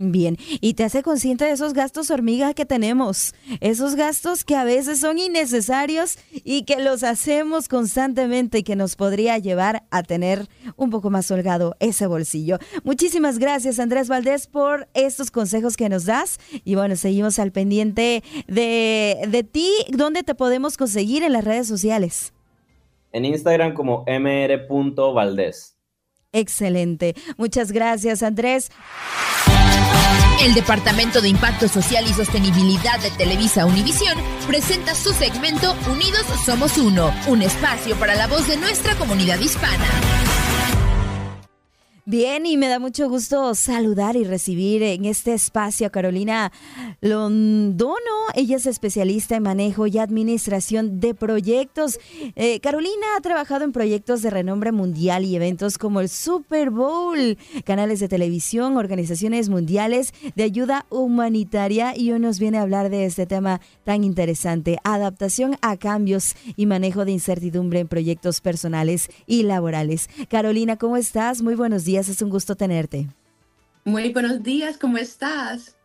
[0.03, 4.65] Bien, y te hace consciente de esos gastos hormiga que tenemos, esos gastos que a
[4.65, 10.49] veces son innecesarios y que los hacemos constantemente y que nos podría llevar a tener
[10.77, 12.57] un poco más holgado ese bolsillo.
[12.83, 18.25] Muchísimas gracias Andrés Valdés por estos consejos que nos das y bueno, seguimos al pendiente
[18.49, 19.71] de, de ti.
[19.91, 22.33] ¿Dónde te podemos conseguir en las redes sociales?
[23.13, 25.77] En Instagram como mr.valdés.
[26.33, 27.15] Excelente.
[27.37, 28.71] Muchas gracias Andrés.
[30.43, 34.17] El Departamento de Impacto Social y Sostenibilidad de Televisa Univisión
[34.47, 39.85] presenta su segmento Unidos Somos Uno, un espacio para la voz de nuestra comunidad hispana.
[42.11, 46.51] Bien, y me da mucho gusto saludar y recibir en este espacio a Carolina
[47.01, 47.95] Londono.
[48.35, 52.01] Ella es especialista en manejo y administración de proyectos.
[52.35, 57.39] Eh, Carolina ha trabajado en proyectos de renombre mundial y eventos como el Super Bowl,
[57.65, 63.05] canales de televisión, organizaciones mundiales de ayuda humanitaria y hoy nos viene a hablar de
[63.05, 69.45] este tema tan interesante, adaptación a cambios y manejo de incertidumbre en proyectos personales y
[69.45, 70.11] laborales.
[70.29, 71.43] Carolina, ¿cómo estás?
[71.43, 73.09] Muy buenos días es un gusto tenerte.
[73.85, 75.77] Muy buenos días, ¿cómo estás?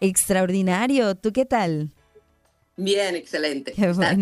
[0.00, 1.90] Extraordinario, ¿tú qué tal?
[2.76, 3.74] Bien, excelente.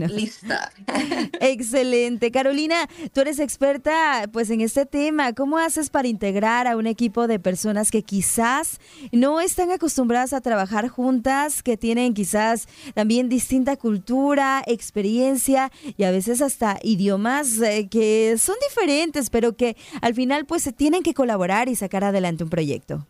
[0.09, 0.73] lista.
[1.41, 2.33] excelente.
[2.33, 5.33] Carolina, tú eres experta pues en este tema.
[5.35, 8.79] ¿Cómo haces para integrar a un equipo de personas que quizás
[9.13, 16.11] no están acostumbradas a trabajar juntas, que tienen quizás también distinta cultura, experiencia y a
[16.11, 21.15] veces hasta idiomas eh, que son diferentes, pero que al final pues se tienen que
[21.15, 23.07] colaborar y sacar adelante un proyecto?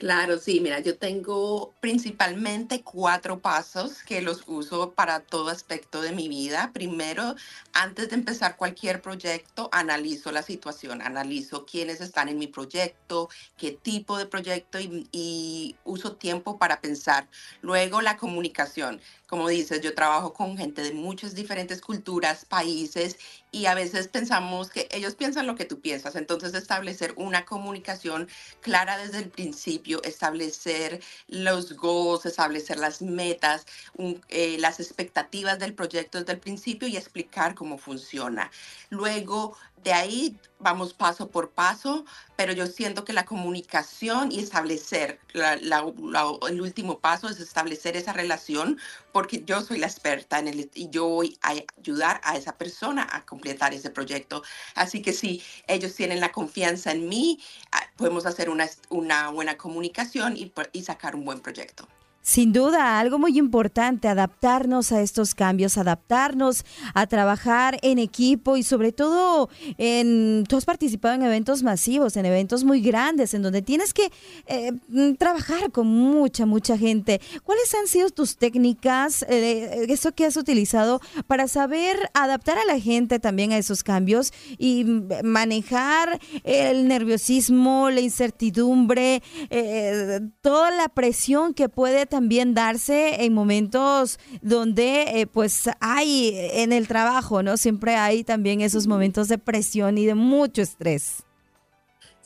[0.00, 6.12] Claro, sí, mira, yo tengo principalmente cuatro pasos que los uso para todo aspecto de
[6.12, 6.70] mi vida.
[6.72, 7.34] Primero,
[7.74, 13.72] antes de empezar cualquier proyecto, analizo la situación, analizo quiénes están en mi proyecto, qué
[13.72, 17.28] tipo de proyecto y, uso tiempo para pensar.
[17.60, 23.16] Luego, la comunicación como dices, yo trabajo con gente de muchas diferentes culturas, países
[23.52, 26.16] y a veces pensamos que ellos piensan lo que tú piensas.
[26.16, 28.28] Entonces establecer una comunicación
[28.60, 33.66] clara desde el principio establecer los goals, establecer las metas,
[34.28, 38.50] eh, las expectativas del proyecto desde el principio y explicar cómo funciona.
[38.90, 42.04] Luego, de ahí vamos paso por paso,
[42.36, 48.78] pero yo siento que la comunicación y establecer, el último paso es establecer esa relación,
[49.12, 53.08] porque yo soy la experta en el, y yo voy a ayudar a esa persona
[53.10, 54.42] a completar ese proyecto.
[54.74, 57.40] Así que si ellos tienen la confianza en mí,
[57.72, 61.88] ah, podemos hacer una, una buena comunicación y sacar un buen proyecto.
[62.22, 68.62] Sin duda, algo muy importante, adaptarnos a estos cambios, adaptarnos a trabajar en equipo y
[68.62, 73.62] sobre todo en, tú has participado en eventos masivos, en eventos muy grandes, en donde
[73.62, 74.12] tienes que
[74.46, 77.22] eh, mm, trabajar con mucha, mucha gente.
[77.42, 82.78] ¿Cuáles han sido tus técnicas, eh, eso que has utilizado para saber adaptar a la
[82.78, 84.84] gente también a esos cambios y
[85.24, 94.18] manejar el nerviosismo, la incertidumbre, eh, toda la presión que puede también darse en momentos
[94.42, 97.56] donde eh, pues hay en el trabajo, ¿no?
[97.56, 101.24] Siempre hay también esos momentos de presión y de mucho estrés.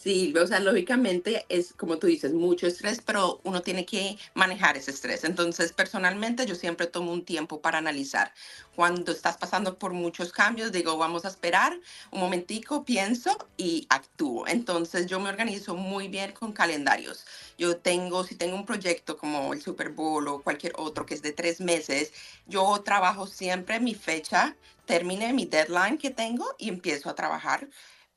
[0.04, 4.76] Sí, o sea, lógicamente es como tú dices, mucho estrés, pero uno tiene que manejar
[4.76, 5.24] ese estrés.
[5.24, 8.34] Entonces, personalmente, yo siempre tomo un tiempo para analizar.
[8.76, 14.46] Cuando estás pasando por muchos cambios, digo, vamos a esperar un momentico, pienso y actúo.
[14.46, 17.24] Entonces, yo me organizo muy bien con calendarios.
[17.58, 21.22] Yo tengo, si tengo un proyecto como el Super Bowl o cualquier otro que es
[21.22, 22.12] de tres meses,
[22.46, 27.68] yo trabajo siempre mi fecha, termine mi deadline que tengo y empiezo a trabajar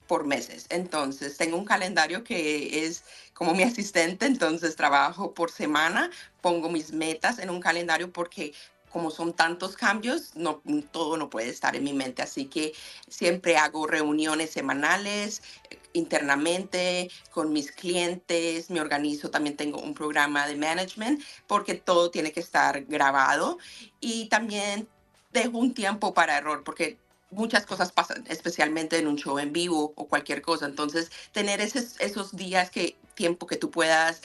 [0.08, 0.65] por meses.
[0.69, 6.10] Entonces, tengo un calendario que es como mi asistente, entonces trabajo por semana,
[6.41, 8.54] pongo mis metas en un calendario porque
[8.91, 12.73] como son tantos cambios, no todo no puede estar en mi mente, así que
[13.08, 20.47] siempre hago reuniones semanales eh, internamente con mis clientes, me organizo, también tengo un programa
[20.47, 23.58] de management porque todo tiene que estar grabado
[24.00, 24.88] y también
[25.34, 26.97] dejo un tiempo para error porque
[27.30, 30.65] muchas cosas pasan, especialmente en un show en vivo o cualquier cosa.
[30.65, 34.21] Entonces, tener esos, esos días que tiempo que tú puedas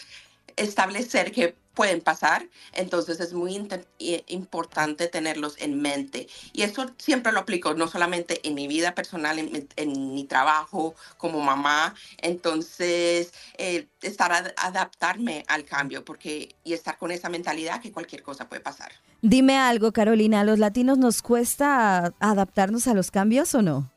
[0.57, 3.69] establecer que pueden pasar, entonces es muy
[4.29, 6.29] importante tenerlos en mente.
[6.53, 11.41] Y eso siempre lo aplico, no solamente en mi vida personal, en, mi trabajo como
[11.41, 18.23] mamá, entonces eh, estar adaptarme al cambio porque, y estar con esa mentalidad que cualquier
[18.23, 18.93] cosa puede pasar.
[19.23, 23.91] Dime algo, Carolina, ¿a los latinos nos cuesta adaptarnos a los cambios o no?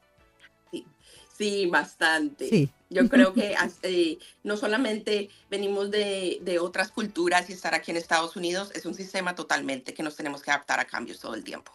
[1.38, 2.70] Sí, bastante.
[2.90, 7.98] Yo creo que eh, no solamente venimos de, de, otras culturas y estar aquí en
[7.98, 11.44] Estados Unidos, es un sistema totalmente que nos tenemos que adaptar a cambios todo el
[11.44, 11.72] tiempo.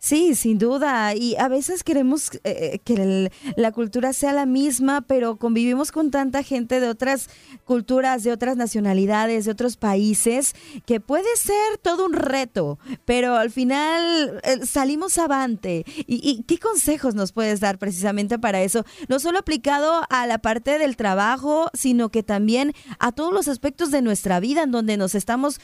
[0.00, 1.16] Sí, sin duda.
[1.16, 6.12] Y a veces queremos eh, eh, que la cultura sea la misma, pero convivimos con
[6.12, 7.28] tanta gente de otras
[7.64, 10.54] culturas, de otras nacionalidades, de otros países,
[10.86, 15.84] que puede ser todo un reto, pero al final eh, salimos avante.
[16.06, 18.84] ¿Y, qué consejos nos puedes dar precisamente para eso?
[19.08, 23.90] No solo aplicado a la parte del trabajo, sino que también a todos los aspectos
[23.90, 25.60] de nuestra vida, en donde nos estamos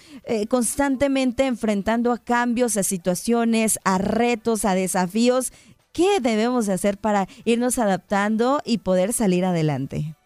[0.48, 4.23] constantemente enfrentando a cambios, a situaciones, a retos,
[4.64, 5.52] a desafíos.
[5.92, 10.16] ¿Qué debemos de hacer para irnos adaptando y poder salir adelante?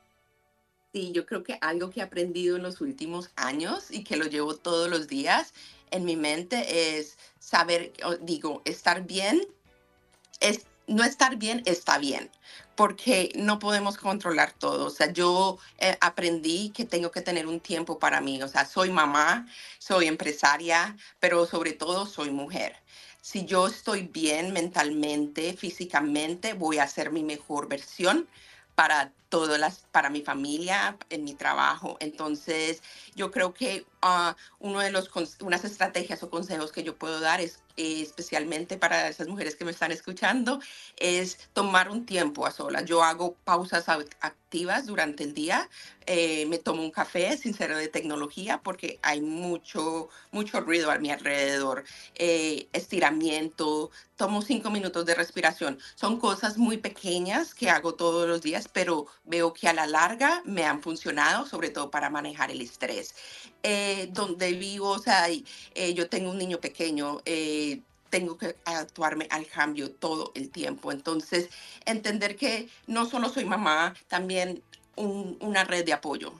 [0.92, 4.24] Sí, yo creo que algo que he aprendido en los últimos años y que lo
[4.24, 5.52] llevo todos los días
[5.90, 9.46] en mi mente es saber, digo, estar bien,
[10.40, 12.30] es, no estar bien está bien,
[12.74, 14.87] porque no podemos controlar todo.
[14.87, 18.42] O sea, yo eh, aprendí que tengo que tener un tiempo para mí.
[18.42, 19.46] O sea, soy mamá,
[19.78, 22.76] soy empresaria, pero sobre todo soy mujer
[23.20, 28.26] si yo estoy bien mentalmente, físicamente, voy a ser mi mejor versión
[28.74, 31.96] para todas las, para mi familia, en mi trabajo.
[32.00, 32.82] Entonces,
[33.14, 35.10] yo creo que uh, uno de los,
[35.40, 39.64] unas estrategias o consejos que yo puedo dar es eh, especialmente para esas mujeres que
[39.64, 40.60] me están escuchando,
[40.96, 42.84] es tomar un tiempo a solas.
[42.86, 45.68] Yo hago pausas activas durante el día,
[46.06, 50.98] eh, me tomo un café sin ser de tecnología porque hay mucho, mucho ruido a
[50.98, 51.84] mi alrededor,
[52.16, 55.78] eh, estiramiento, tomo cinco minutos de respiración.
[55.94, 60.42] Son cosas muy pequeñas que hago todos los días, pero veo que a la larga
[60.44, 63.14] me han funcionado, sobre todo para manejar el estrés.
[64.10, 65.28] donde vivo, o sea,
[65.94, 67.20] yo tengo un niño pequeño,
[68.10, 70.92] tengo que actuarme al cambio todo el tiempo.
[70.92, 71.50] Entonces,
[71.84, 74.62] entender que no solo soy mamá, también
[74.96, 76.32] una red de apoyo.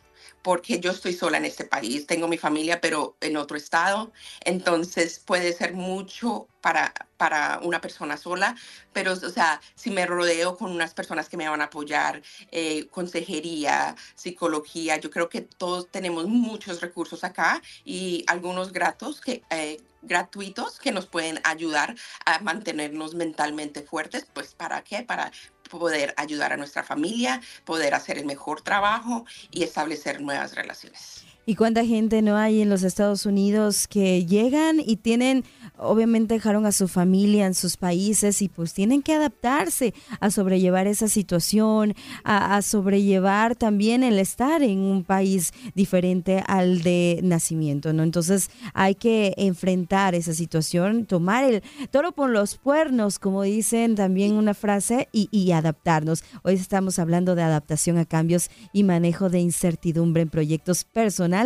[0.43, 4.13] Porque yo estoy sola en este país, tengo mi familia, pero en otro estado,
[4.45, 8.57] entonces puede ser mucho para, para una persona sola,
[8.93, 12.87] pero, o sea, si me rodeo con unas personas que me van a apoyar, eh,
[12.89, 19.43] consejería, psicología, yo creo que todos tenemos muchos recursos acá y algunos gratos que...
[19.51, 25.03] Eh, gratuitos que nos pueden ayudar a mantenernos mentalmente fuertes, pues ¿para qué?
[25.03, 25.33] Para
[25.69, 31.25] poder ayudar a nuestra familia, poder hacer el mejor trabajo y establecer nuevas relaciones.
[31.49, 35.45] ¿Y cuánta gente no hay en los Estados Unidos que llegan y tienen,
[35.79, 40.87] obviamente dejaron a su familia en sus países y pues tienen que adaptarse a sobrellevar
[40.87, 48.03] esa situación, a, sobrellevar también el estar en un país diferente al de nacimiento, ¿no?
[48.03, 54.35] Entonces hay que enfrentar esa situación, tomar el toro por los cuernos, como dicen también
[54.35, 56.25] una frase, y, y adaptarnos.
[56.43, 61.38] Hoy estamos hablando de adaptación a cambios y manejo de incertidumbre en proyectos personales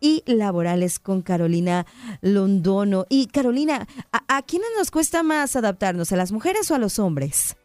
[0.00, 1.86] y laborales con Carolina
[2.20, 3.06] Londono.
[3.08, 6.12] Y Carolina, ¿a, ¿a, quiénes nos cuesta más adaptarnos?
[6.12, 7.56] ¿A las mujeres o a los hombres?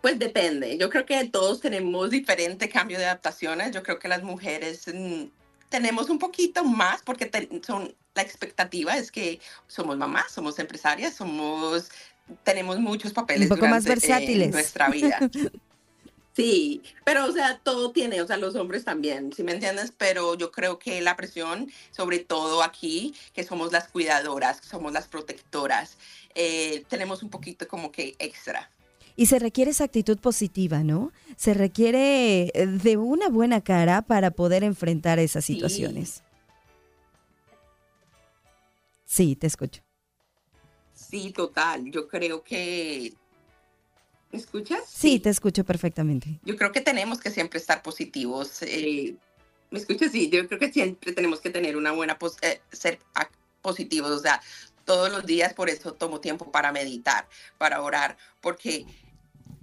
[0.00, 0.78] Pues depende.
[0.78, 3.72] Yo creo que todos tenemos diferente cambio de adaptaciones.
[3.72, 5.24] Yo creo que las mujeres mm,
[5.68, 7.30] tenemos un poquito más porque
[7.64, 11.90] son la expectativa es que somos mamás, somos empresarias, somos
[12.42, 14.46] tenemos muchos papeles un poco más versátiles.
[14.46, 15.18] en nuestra vida.
[16.38, 19.92] Sí, pero o sea, todo tiene, o sea, los hombres también, ¿sí me entiendes?
[19.98, 25.08] Pero yo creo que la presión, sobre todo aquí, que somos las cuidadoras, somos las
[25.08, 25.98] protectoras,
[26.36, 28.70] eh, tenemos un poquito como que extra.
[29.16, 31.10] Y se requiere esa actitud positiva, ¿no?
[31.36, 36.22] Se requiere eh, de una buena cara para poder enfrentar esas situaciones.
[39.06, 39.82] Sí, te escucho.
[40.94, 41.90] Sí, total.
[41.90, 43.12] Yo creo que
[44.30, 44.80] ¿Me escuchas?
[44.86, 46.38] Sí, te escucho perfectamente.
[46.44, 48.62] Yo creo que tenemos que siempre estar positivos.
[48.62, 49.16] Eh,
[49.70, 50.12] ¿Me escuchas?
[50.12, 52.98] Sí, yo creo que siempre tenemos que tener una buena, eh, ser
[53.62, 54.40] positivos, o sea,
[54.84, 58.86] todos los días, por eso tomo tiempo para meditar, para orar, porque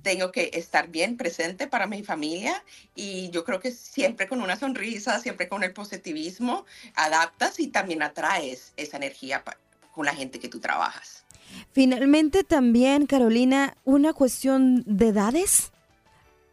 [0.03, 2.63] tengo que estar bien presente para mi familia
[2.93, 8.03] y yo creo que siempre con una sonrisa, siempre con el positivismo, adaptas y también
[8.03, 9.43] atraes esa energía
[9.91, 11.24] con la gente que tú trabajas.
[11.71, 15.71] Finalmente también, Carolina, una cuestión de edades.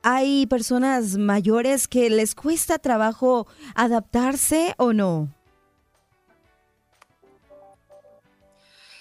[0.03, 5.33] ¿Hay personas mayores que les cuesta trabajo adaptarse o no?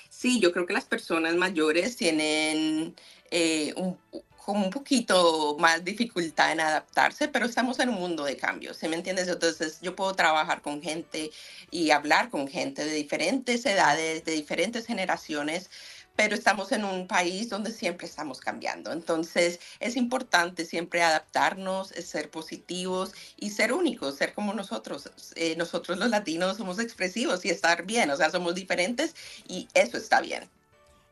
[0.10, 2.94] Sí, yo creo que las personas mayores tienen
[3.32, 3.98] eh, un,
[4.46, 8.90] como un poquito más dificultad en adaptarse, pero estamos en un mundo de cambios, ¿se
[8.90, 9.28] me entiendes?
[9.28, 11.32] Entonces yo puedo trabajar con gente
[11.70, 15.70] y hablar con gente de diferentes edades, de diferentes generaciones,
[16.16, 18.92] pero estamos en un país donde siempre estamos cambiando.
[18.92, 25.10] Entonces es importante siempre adaptarnos, ser positivos y ser únicos, ser como nosotros.
[25.36, 29.16] Eh, nosotros los latinos somos expresivos y estar bien, o sea, somos diferentes
[29.48, 30.50] y eso está bien.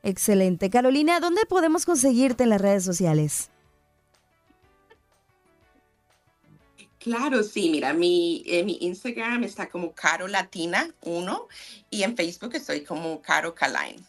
[0.03, 0.69] Excelente.
[0.69, 3.49] Carolina, ¿dónde podemos conseguirte en las redes sociales?
[6.99, 11.47] Claro, sí, mira, mi, eh, Instagram está como Caro Latina 1
[11.89, 14.03] y en Facebook estoy como Caro Caline.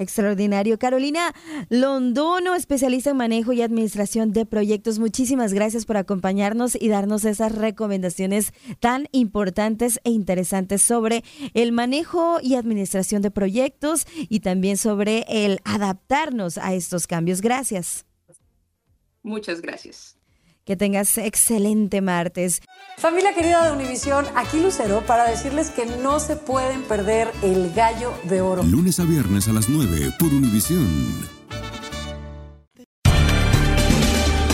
[0.00, 0.78] Extraordinario.
[0.78, 1.34] Carolina
[1.68, 4.98] Londono, especialista en manejo y administración de proyectos.
[4.98, 11.22] Muchísimas gracias por acompañarnos y darnos esas recomendaciones tan importantes e interesantes sobre
[11.52, 17.42] el manejo y administración de proyectos y también sobre el adaptarnos a estos cambios.
[17.42, 18.06] Gracias.
[19.22, 20.19] Muchas gracias.
[20.70, 22.62] Que tengas excelente martes.
[22.96, 28.12] Familia querida de Univisión, aquí Lucero para decirles que no se pueden perder el gallo
[28.28, 28.62] de oro.
[28.62, 31.39] Lunes a viernes a las 9 por Univisión.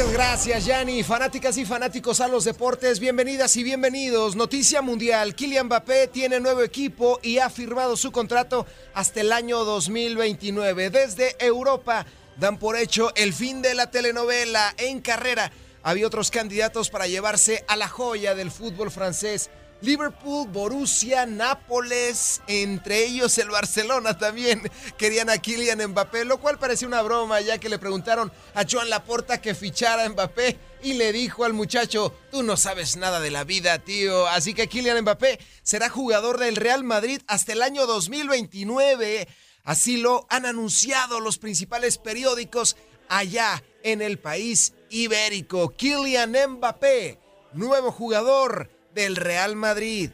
[0.00, 1.02] Muchas gracias, Yanni.
[1.02, 4.34] Fanáticas y fanáticos a los deportes, bienvenidas y bienvenidos.
[4.34, 9.62] Noticia mundial: Kylian Mbappé tiene nuevo equipo y ha firmado su contrato hasta el año
[9.62, 10.88] 2029.
[10.88, 12.06] Desde Europa
[12.38, 15.52] dan por hecho el fin de la telenovela en carrera.
[15.82, 19.50] Había otros candidatos para llevarse a la joya del fútbol francés.
[19.82, 24.62] Liverpool, Borussia, Nápoles, entre ellos el Barcelona también
[24.98, 28.90] querían a Kylian Mbappé, lo cual parecía una broma ya que le preguntaron a Joan
[28.90, 33.30] Laporta que fichara a Mbappé y le dijo al muchacho, tú no sabes nada de
[33.30, 37.86] la vida, tío, así que Kylian Mbappé será jugador del Real Madrid hasta el año
[37.86, 39.28] 2029.
[39.64, 42.76] Así lo han anunciado los principales periódicos
[43.08, 45.70] allá en el país ibérico.
[45.76, 47.18] Kylian Mbappé,
[47.52, 50.10] nuevo jugador del Real Madrid.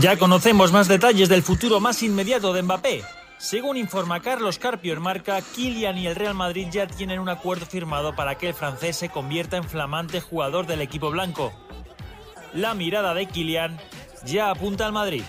[0.00, 3.02] Ya conocemos más detalles del futuro más inmediato de Mbappé.
[3.36, 7.66] Según informa Carlos Carpio en marca, Kylian y el Real Madrid ya tienen un acuerdo
[7.66, 11.52] firmado para que el francés se convierta en flamante jugador del equipo blanco.
[12.54, 13.78] La mirada de Kylian
[14.24, 15.24] ya apunta al Madrid.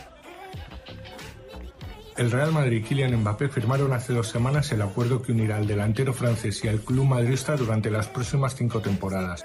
[2.15, 5.67] El Real Madrid y Kylian Mbappé firmaron hace dos semanas el acuerdo que unirá al
[5.67, 9.43] delantero francés y al club madrista durante las próximas cinco temporadas.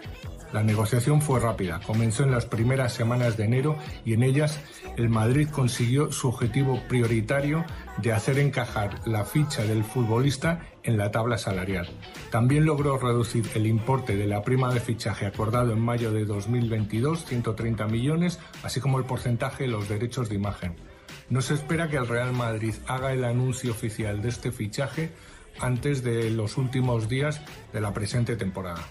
[0.52, 4.60] La negociación fue rápida, comenzó en las primeras semanas de enero y en ellas
[4.98, 7.64] el Madrid consiguió su objetivo prioritario
[8.02, 11.88] de hacer encajar la ficha del futbolista en la tabla salarial.
[12.30, 17.24] También logró reducir el importe de la prima de fichaje acordado en mayo de 2022,
[17.24, 20.76] 130 millones, así como el porcentaje de los derechos de imagen.
[21.30, 25.12] No se espera que el Real Madrid haga el anuncio oficial de este fichaje
[25.60, 27.40] antes de los últimos días
[27.72, 28.82] de la presente temporada.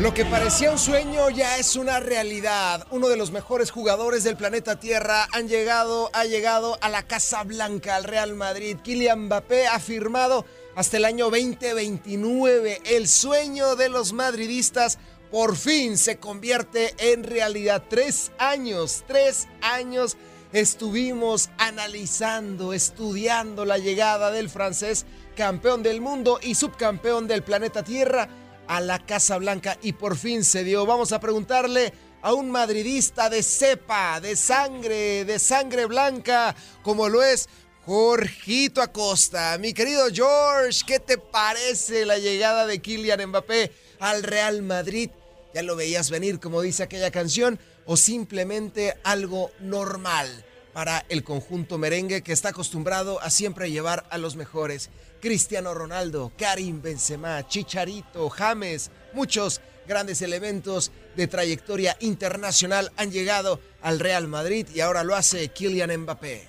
[0.00, 2.86] Lo que parecía un sueño ya es una realidad.
[2.90, 7.44] Uno de los mejores jugadores del planeta Tierra han llegado, ha llegado a la Casa
[7.44, 8.78] Blanca, al Real Madrid.
[8.82, 12.80] Kylian Mbappé ha firmado hasta el año 2029.
[12.86, 14.98] El sueño de los madridistas
[15.30, 17.84] por fin se convierte en realidad.
[17.90, 20.16] Tres años, tres años
[20.52, 28.28] estuvimos analizando, estudiando la llegada del francés, campeón del mundo y subcampeón del planeta Tierra
[28.66, 30.86] a la Casa Blanca y por fin se dio.
[30.86, 31.92] Vamos a preguntarle
[32.22, 37.48] a un madridista de cepa, de sangre, de sangre blanca, como lo es
[37.86, 39.56] Jorgito Acosta.
[39.58, 45.10] Mi querido George, ¿qué te parece la llegada de Kylian Mbappé al Real Madrid?
[45.54, 47.58] ¿Ya lo veías venir, como dice aquella canción,
[47.90, 54.18] o simplemente algo normal para el conjunto merengue que está acostumbrado a siempre llevar a
[54.18, 54.90] los mejores?
[55.20, 63.98] Cristiano Ronaldo, Karim Benzema, Chicharito, James, muchos grandes elementos de trayectoria internacional han llegado al
[63.98, 66.48] Real Madrid y ahora lo hace Kylian Mbappé.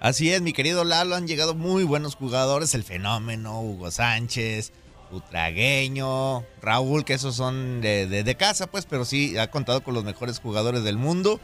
[0.00, 4.72] Así es, mi querido Lalo, han llegado muy buenos jugadores, el fenómeno, Hugo Sánchez,
[5.12, 10.04] Utragueño, Raúl, que esos son de, de casa, pues, pero sí ha contado con los
[10.04, 11.40] mejores jugadores del mundo.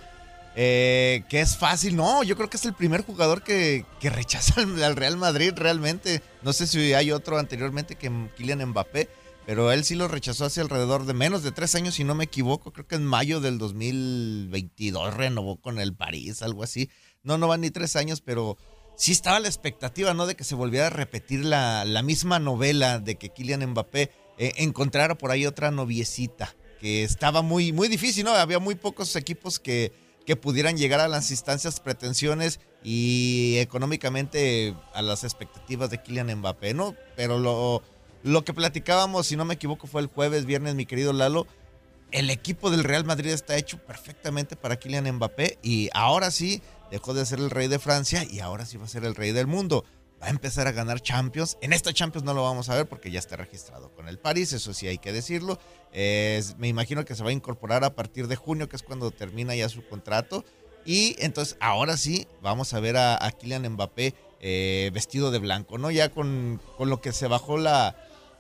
[0.59, 4.97] Eh, que es fácil, no, yo creo que es el primer jugador que, rechaza al,
[4.97, 6.23] Real Madrid realmente.
[6.43, 9.11] No sé si hay otro anteriormente que Kylian Mbappé,
[9.45, 12.25] pero él sí lo rechazó hace alrededor de menos de tres años, si no me
[12.25, 12.73] equivoco.
[12.73, 16.89] Creo que en mayo del 2022 renovó con el París, algo así.
[17.23, 18.57] No, no van ni tres años, pero
[18.97, 20.27] sí estaba la expectativa, ¿no?
[20.27, 25.17] De que se volviera a repetir la, misma novela de que Kylian Mbappé eh, encontrara
[25.17, 28.33] por ahí otra noviecita, que estaba muy, muy difícil, ¿no?
[28.33, 29.93] Había muy pocos equipos que
[30.27, 36.75] que pudieran llegar a las instancias, pretensiones y económicamente a las expectativas de Kylian Mbappé,
[36.75, 36.95] ¿no?
[37.15, 37.83] Pero lo,
[38.25, 41.47] lo que platicábamos, si no me equivoco, fue el jueves, viernes, mi querido Lalo.
[42.11, 46.61] El equipo del Real Madrid está hecho perfectamente para Kylian Mbappé y ahora sí
[46.91, 49.33] dejó de ser el rey de Francia y ahora sí va a ser el rey
[49.33, 49.85] del mundo
[50.23, 51.59] va a empezar a ganar Champions.
[51.61, 54.53] En esta Champions no lo vamos a ver porque ya está registrado con el París,
[54.53, 55.59] eso sí hay que decirlo.
[55.93, 59.55] me imagino que se va a incorporar a partir de junio, que es cuando termina
[59.55, 60.45] ya su contrato.
[60.85, 65.91] Y entonces ahora sí vamos a ver a, Kylian Mbappé eh, vestido de blanco, ¿no?
[65.91, 67.97] Ya con, con lo que se bajó la...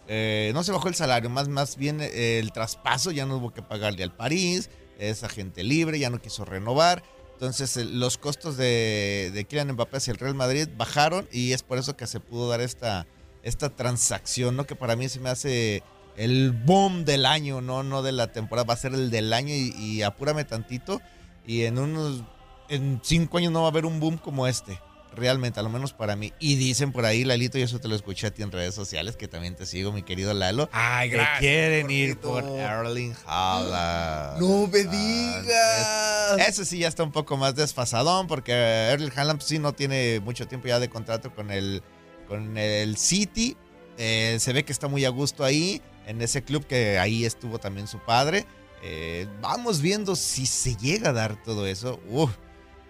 [0.09, 3.53] Eh, no se bajó el salario, más, más bien eh, el traspaso, ya no hubo
[3.53, 4.71] que pagarle al París,
[5.01, 7.03] es agente libre, ya no quiso renovar.
[7.37, 11.76] Entonces los costos de, de Kylian Mbappé hacia el Real Madrid bajaron y es por
[11.76, 13.07] eso que se pudo dar esta,
[13.43, 14.64] esta transacción, ¿no?
[14.64, 15.82] Que para mí se me hace
[16.16, 17.82] el boom del año, ¿no?
[17.82, 21.03] No de la temporada, va a ser el del año y, y apúrame tantito
[21.47, 22.22] y en unos,
[22.70, 24.80] en cinco años no va a haber un boom como este
[25.17, 26.33] realmente, a lo menos para mí.
[26.39, 29.17] Y dicen por ahí, Lalito, y eso te lo escuché a ti en redes sociales,
[29.17, 30.69] que también te sigo, mi querido Lalo.
[30.73, 34.41] Ay, que quieren ir por Erling Haaland.
[34.41, 36.39] No me digas.
[36.49, 40.21] ese sí ya está un poco más desfasadón, porque Erling Haaland pues, sí no tiene
[40.21, 41.83] mucho tiempo ya de contrato con el,
[42.29, 43.57] con el City.
[43.99, 47.59] Eh, se ve que está muy a gusto ahí, en ese club que ahí estuvo
[47.59, 48.47] también su padre.
[48.83, 52.01] Eh, vamos viendo si se llega a dar todo eso.
[52.09, 52.31] Uf,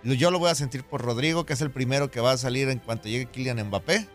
[0.03, 2.69] yo lo voy a sentir por Rodrigo, que es el primero que va a salir
[2.69, 4.07] en cuanto llegue Kylian Mbappé.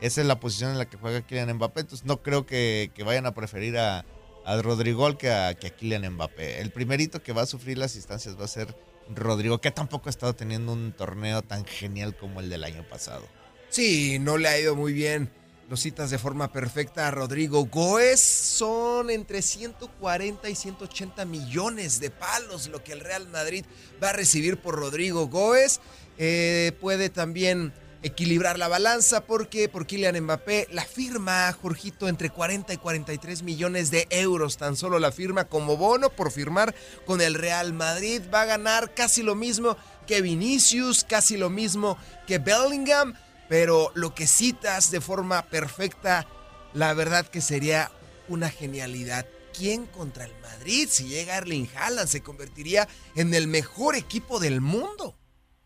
[0.00, 1.80] Esa es la posición en la que juega Kylian Mbappé.
[1.80, 4.04] Entonces no creo que, vayan a preferir a,
[4.44, 6.60] a Rodrigo que a, que a Kylian Mbappé.
[6.60, 8.74] El primerito que va a sufrir las instancias va a ser
[9.14, 13.26] Rodrigo, que tampoco ha estado teniendo un torneo tan genial como el del año pasado.
[13.68, 15.30] Sí, no le ha ido muy bien.
[15.70, 22.10] Los citas de forma perfecta a Rodrigo Goes son entre 140 y 180 millones de
[22.10, 23.64] palos lo que el Real Madrid
[24.02, 25.80] va a recibir por Rodrigo Goes.
[26.18, 32.74] Eh, puede también equilibrar la balanza porque por Kylian Mbappé la firma, Jorgito, entre 40
[32.74, 34.56] y 43 millones de euros.
[34.56, 36.74] Tan solo la firma como bono por firmar
[37.06, 38.22] con el Real Madrid.
[38.34, 39.76] Va a ganar casi lo mismo
[40.08, 41.96] que Vinicius, casi lo mismo
[42.26, 43.14] que Bellingham.
[43.50, 46.28] Pero lo que citas de forma perfecta,
[46.72, 47.90] la verdad que sería
[48.28, 49.26] una genialidad.
[49.52, 50.86] ¿Quién contra el Madrid?
[50.88, 52.86] Si llega Erling Haaland, se convertiría
[53.16, 55.18] en el mejor equipo del mundo.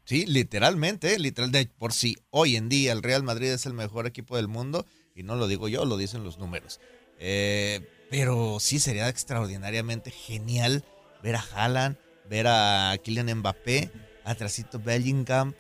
[0.07, 4.07] Sí, literalmente, literal, de por sí, hoy en día el Real Madrid es el mejor
[4.07, 6.81] equipo del mundo, y no lo digo yo, lo dicen los números.
[7.19, 10.87] Eh, pero sí sería extraordinariamente genial
[11.23, 11.99] ver a Haaland,
[12.31, 13.91] ver a Kylian Mbappé,
[14.25, 15.53] a Tracito Bellingham.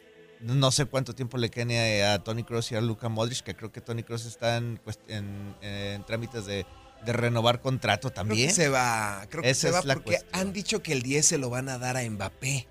[0.44, 3.72] No sé cuánto tiempo le quede a, Tony Cross y a Luka Modric, que creo
[3.72, 4.78] que Tony Cross está en,
[6.06, 6.66] trámites de,
[7.06, 8.52] renovar contrato también.
[8.52, 11.70] se va, creo que se va porque han dicho que el 10 se lo van
[11.70, 12.68] a dar a Mbappé.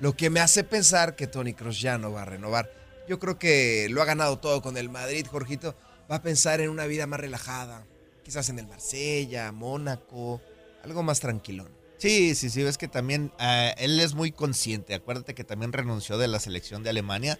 [0.00, 2.70] Lo que me hace pensar que Tony Cross ya no va a renovar.
[3.06, 5.76] Yo creo que lo ha ganado todo con el Madrid, Jorgito.
[6.10, 7.84] Va a pensar en una vida más relajada.
[8.22, 10.40] Quizás en el Marsella, Mónaco,
[10.82, 11.83] algo más tranquilón.
[12.04, 14.92] Sí, sí, sí, ves que también eh, él es muy consciente.
[14.92, 17.38] Acuérdate que también renunció de la selección de Alemania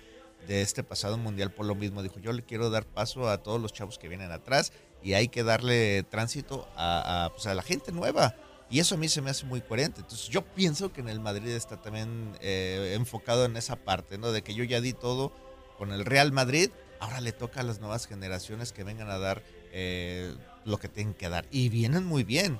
[0.48, 2.02] de este pasado mundial por lo mismo.
[2.02, 5.28] Dijo, yo le quiero dar paso a todos los chavos que vienen atrás y hay
[5.28, 8.36] que darle tránsito a, a pues, la gente nueva.
[8.70, 10.00] Y eso a mí se me hace muy coherente.
[10.00, 14.32] Entonces yo pienso que en el Madrid está también eh, enfocado en esa parte, ¿no?
[14.32, 15.34] De que yo ya di todo
[15.76, 19.42] con el Real Madrid, ahora le toca a las nuevas generaciones que vengan a dar
[19.72, 20.34] eh,
[20.64, 21.46] lo que tienen que dar.
[21.50, 22.58] Y vienen muy bien.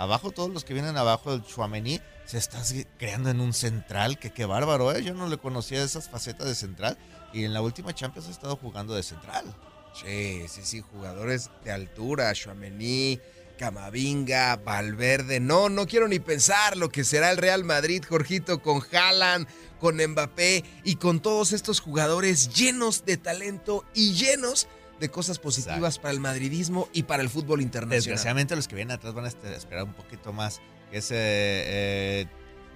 [0.00, 2.62] Abajo, todos los que vienen abajo del Chuamení se está
[2.96, 5.04] creando en un central, que qué bárbaro, ¿eh?
[5.04, 6.96] Yo no le conocía esas facetas de central.
[7.34, 9.44] Y en la última Champions ha estado jugando de central.
[9.92, 13.20] Sí, sí, sí, jugadores de altura, Chuamení,
[13.58, 15.38] Camavinga, Valverde.
[15.38, 19.46] No, no quiero ni pensar lo que será el Real Madrid, Jorgito, con Haaland,
[19.78, 25.98] con Mbappé y con todos estos jugadores llenos de talento y llenos de cosas positivas
[25.98, 27.96] para el madridismo y para el fútbol internacional.
[27.96, 30.60] Desgraciadamente los que vienen atrás van a esperar un poquito más.
[30.92, 32.26] Es eh, eh,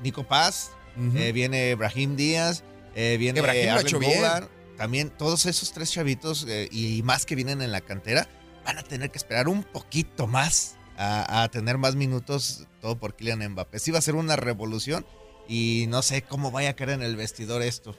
[0.03, 0.71] Nico Paz,
[1.17, 2.65] eh, viene Brahim Díaz,
[2.95, 8.29] viene Brahim También todos esos tres chavitos y más que vienen en la cantera
[8.65, 13.51] van a tener que esperar un poquito más a, tener más minutos, todo por Kylian
[13.51, 13.79] Mbappé.
[13.79, 15.05] Sí va a ser una revolución
[15.49, 17.97] y no sé cómo vaya a caer en el vestidor esto.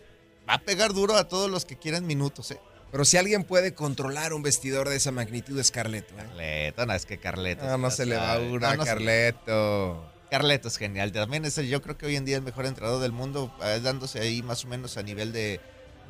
[0.49, 2.59] Va a pegar duro a todos los que quieren minutos, ¿eh?
[2.95, 6.13] Pero si alguien puede controlar un vestidor de esa magnitud es Carleto.
[6.13, 6.23] ¿eh?
[6.29, 7.65] Carleto, no, es que Carleto.
[7.65, 10.09] No, no se le va una a Carleto.
[10.31, 11.11] Carleto es genial.
[11.11, 13.81] También es el, yo creo que hoy en día el mejor entrenador del mundo, eh,
[13.83, 15.59] dándose ahí más o menos a nivel de,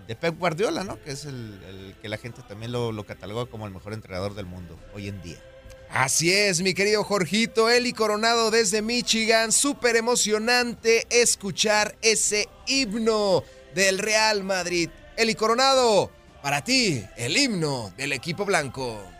[0.08, 1.02] de Pep Guardiola, ¿no?
[1.02, 4.46] Que es el, que la gente también lo, lo cataloga como el mejor entrenador del
[4.46, 5.40] mundo hoy en día.
[5.90, 9.52] Así es, mi querido Jorgito, Eli Coronado desde Michigan.
[9.52, 14.92] Súper emocionante escuchar ese himno del Real Madrid.
[15.18, 16.12] Eli Coronado,
[16.46, 19.15] para ti, el himno del equipo blanco.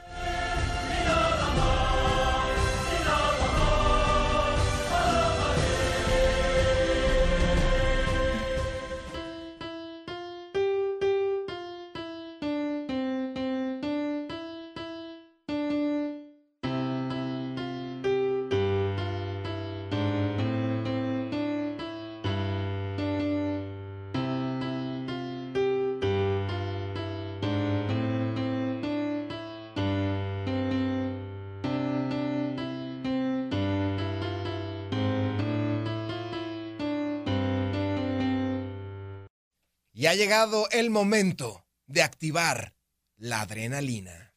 [40.06, 42.76] Y ha llegado el momento de activar
[43.18, 44.36] la adrenalina.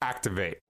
[0.00, 0.69] Activate.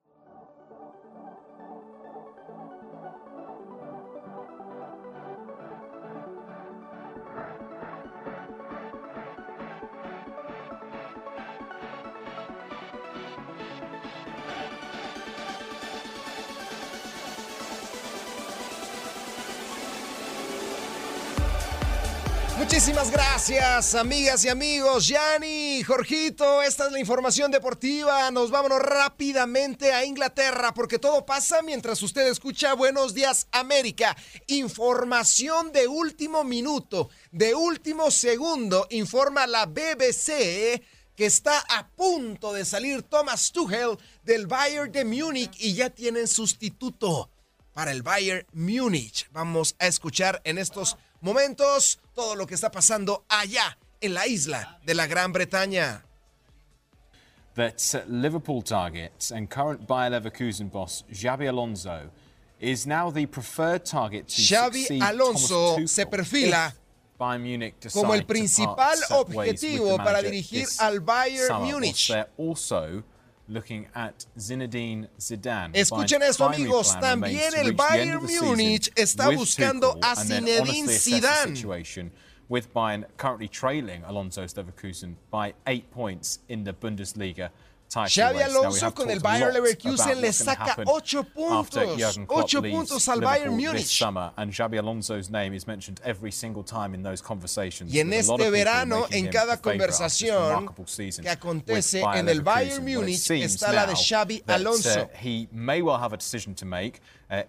[23.51, 25.09] Gracias, amigas y amigos.
[25.09, 28.30] Yani, Jorgito, esta es la información deportiva.
[28.30, 34.16] Nos vámonos rápidamente a Inglaterra porque todo pasa mientras usted escucha Buenos Días América.
[34.46, 40.80] Información de último minuto, de último segundo, informa la BBC
[41.16, 46.28] que está a punto de salir Thomas Tuchel del Bayern de Múnich y ya tienen
[46.28, 47.30] sustituto
[47.72, 49.28] para el Bayern Múnich.
[49.32, 54.79] Vamos a escuchar en estos momentos todo lo que está pasando allá en la isla
[54.85, 56.03] de la Gran Bretaña.
[57.55, 62.11] that uh, Liverpool target and current Bayer Leverkusen boss Xabi Alonso
[62.59, 66.73] is now the preferred target to Xavi Alonso se perfila
[67.93, 72.11] como el principal objetivo para dirigir al Bayern Múnich.
[73.51, 75.72] Whilst They're also looking at Zinedine Zidane.
[75.74, 76.96] Escuchen Bayern's esto, primary amigos.
[76.96, 79.38] plan También remains to el reach the end Bayern of the season Múnich está with
[79.38, 81.57] buscando Tuchel a and then Zinedine honestly assess the Zidane.
[81.57, 82.11] situation
[82.48, 87.51] with Bayern currently trailing Alonso's Leverkusen by eight points in the Bundesliga.
[87.91, 94.01] Xavi Alonso con el Bayern Leverkusen le saca 8 puntos, 8 puntos al Bayern Múnich.
[97.88, 100.72] Y en este verano, en cada conversación
[101.20, 105.11] que acontece en el Bayern Múnich está la de Xavi Alonso.
[105.20, 107.01] he may well have a decision to make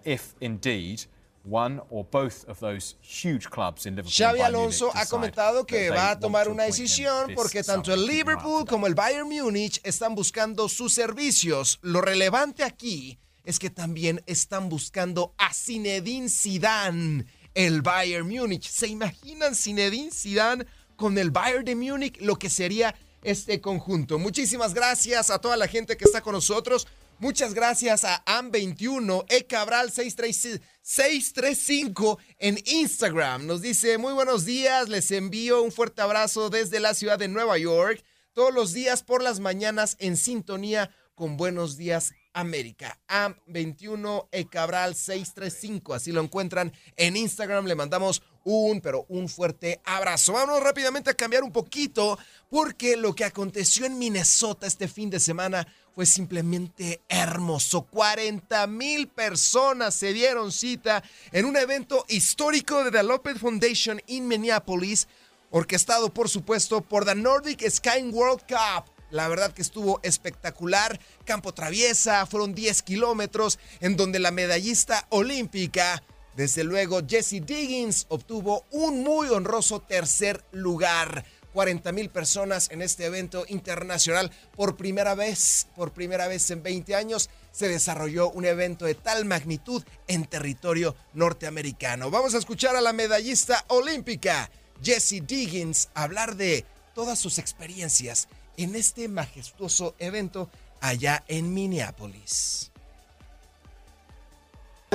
[0.04, 1.06] if indeed
[1.44, 5.90] one or both of those huge clubs in Liverpool and Xavi Alonso ha comentado que
[5.90, 10.14] va a tomar to una decisión porque tanto el Liverpool como el Bayern Múnich están
[10.14, 11.78] buscando sus servicios.
[11.82, 18.68] Lo relevante aquí es que también están buscando a Zinedine Zidane, el Bayern Múnich.
[18.68, 20.64] ¿Se imaginan Zinedine Zidane
[20.96, 24.18] con el Bayern de Múnich lo que sería este conjunto?
[24.18, 26.86] Muchísimas gracias a toda la gente que está con nosotros.
[27.22, 33.46] Muchas gracias a AM21, E Cabral 635 en Instagram.
[33.46, 37.58] Nos dice, muy buenos días, les envío un fuerte abrazo desde la ciudad de Nueva
[37.58, 38.02] York.
[38.32, 42.98] Todos los días por las mañanas en sintonía con Buenos Días América.
[43.06, 45.94] AM21, E Cabral 635.
[45.94, 47.66] Así lo encuentran en Instagram.
[47.66, 50.32] Le mandamos un, pero un fuerte abrazo.
[50.32, 52.18] Vamos rápidamente a cambiar un poquito
[52.50, 57.82] porque lo que aconteció en Minnesota este fin de semana fue simplemente hermoso.
[57.82, 64.26] 40 mil personas se dieron cita en un evento histórico de The Lopez Foundation in
[64.26, 65.08] Minneapolis,
[65.50, 68.90] orquestado por supuesto por The Nordic Sky World Cup.
[69.10, 70.98] La verdad que estuvo espectacular.
[71.26, 76.02] Campo traviesa, fueron 10 kilómetros en donde la medallista olímpica,
[76.36, 81.24] desde luego Jessie Diggins, obtuvo un muy honroso tercer lugar.
[81.52, 84.30] 40 mil personas en este evento internacional.
[84.56, 89.26] Por primera vez, por primera vez en 20 años, se desarrolló un evento de tal
[89.26, 92.10] magnitud en territorio norteamericano.
[92.10, 94.50] Vamos a escuchar a la medallista olímpica,
[94.82, 96.64] Jessie Diggins, hablar de
[96.94, 102.70] todas sus experiencias en este majestuoso evento allá en Minneapolis.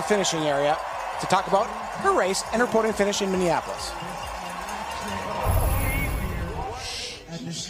[0.08, 0.78] finishing area
[1.22, 1.68] to talk about
[2.04, 3.92] her race and her podium finish in Minneapolis.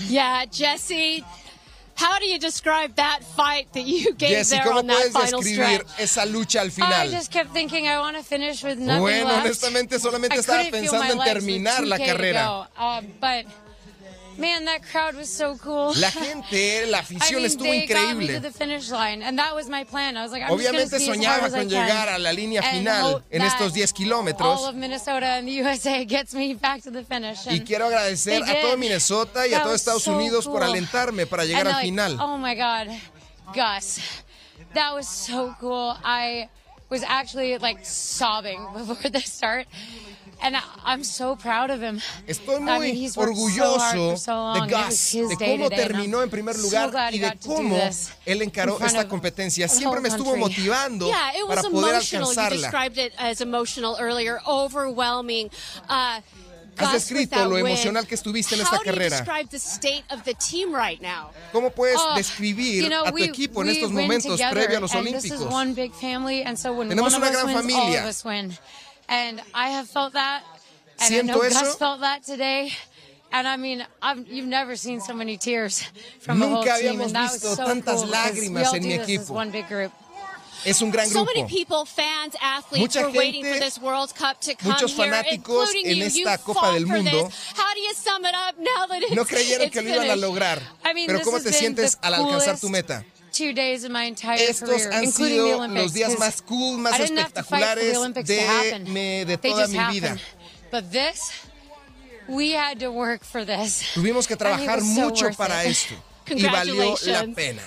[0.08, 1.24] Yeah, Jesse,
[1.96, 5.12] how do you describe that fight that you gave Jessie, there ¿cómo on that puedes
[5.14, 6.00] final describir stretch?
[6.00, 6.94] esa lucha al final?
[6.94, 9.46] I just kept thinking I want to finish with nothing Bueno, left.
[9.46, 12.12] honestamente solamente I estaba couldn't feel pensando my en legs with terminar la 2K to
[12.12, 12.68] carrera.
[12.78, 12.84] go.
[12.84, 13.46] Um, but
[14.38, 15.94] man, that crowd was so cool.
[16.00, 18.36] La gente, la afición I mean, estuvo they got me increíble.
[18.36, 20.16] to the finish line, and that was my plan.
[20.18, 22.32] I was like, I'm just Obviamente as hard soñaba I con can llegar a la
[22.32, 24.68] línea final en estos 10 All kilómetros.
[24.70, 27.46] of Minnesota and the USA gets me back to the finish.
[27.48, 28.78] Y quiero agradecer a todo.
[28.78, 30.64] Minnesota y a That todo was Estados so Unidos por cool.
[30.70, 32.18] alentarme para llegar And, al like, final.
[32.22, 32.88] Oh my God,
[33.54, 34.00] Gus,
[34.74, 35.96] that was so cool.
[36.04, 36.50] I
[36.90, 39.68] was actually like sobbing before the start,
[40.42, 42.00] and I, I'm so proud of him.
[42.28, 44.68] Estoy I muy mean, he's so orgulloso so long.
[44.68, 47.78] de Gus, de cómo terminó en primer so lugar glad y de cómo
[48.26, 49.68] él encaró esta competencia.
[49.68, 52.50] Siempre me estuvo motivando Yeah, para poder alcanzarla.
[52.70, 55.50] described it as emotional earlier, overwhelming.
[55.90, 56.22] Uh,
[56.80, 59.18] Has descrito lo emocional que estuviste en esta carrera.
[59.22, 61.32] describe the state of the team right now?
[61.52, 65.40] ¿Cómo puedes Oh, describir a tu equipo en estos momentos previo a los Olímpicos?
[65.40, 68.06] so Tenemos una of us gran familia.
[69.10, 70.44] And I have felt that,
[71.00, 71.60] and I Siento know eso.
[71.62, 72.72] Gus felt that today.
[73.32, 75.84] And I mean, I've, you've never seen so many tears
[76.22, 78.64] from the whole Nunca team, habíamos and that visto was so tantas cool lágrimas we
[78.64, 79.34] all en do mi this as equipo.
[79.34, 79.92] one big group.
[80.66, 81.50] Es un gran So many grupo.
[81.50, 85.06] people, fans, athletes, Mucha were waiting for gente, this World Cup to come muchos here,
[85.12, 86.04] fanáticos including en you.
[86.06, 87.54] esta you Copa fought del for Mundo this.
[87.56, 90.10] How do you sum it up now that it's, No creyeron it's que lo iban
[90.10, 90.60] a lograr.
[90.84, 93.06] I mean, Pero this ¿cómo has te been sientes the al alcanzar tu coolest meta?
[93.38, 95.84] Two days of my entire Estos career, han including the sido Olympics.
[95.84, 99.26] los días más cool, más I didn't have to fight for the espectaculares de, me-
[99.26, 100.18] de toda mi vida.
[100.72, 101.30] But this,
[102.28, 103.84] we had to work for this.
[103.94, 105.72] Tuvimos que trabajar so mucho worth para it.
[105.72, 105.96] esto
[106.36, 107.62] y valió la pena.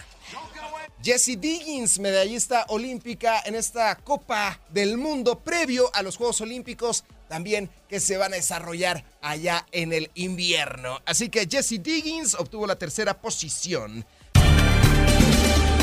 [1.03, 7.71] Jessie Diggins, medallista olímpica en esta Copa del Mundo previo a los Juegos Olímpicos, también
[7.89, 11.01] que se van a desarrollar allá en el invierno.
[11.07, 14.05] Así que Jessie Diggins obtuvo la tercera posición.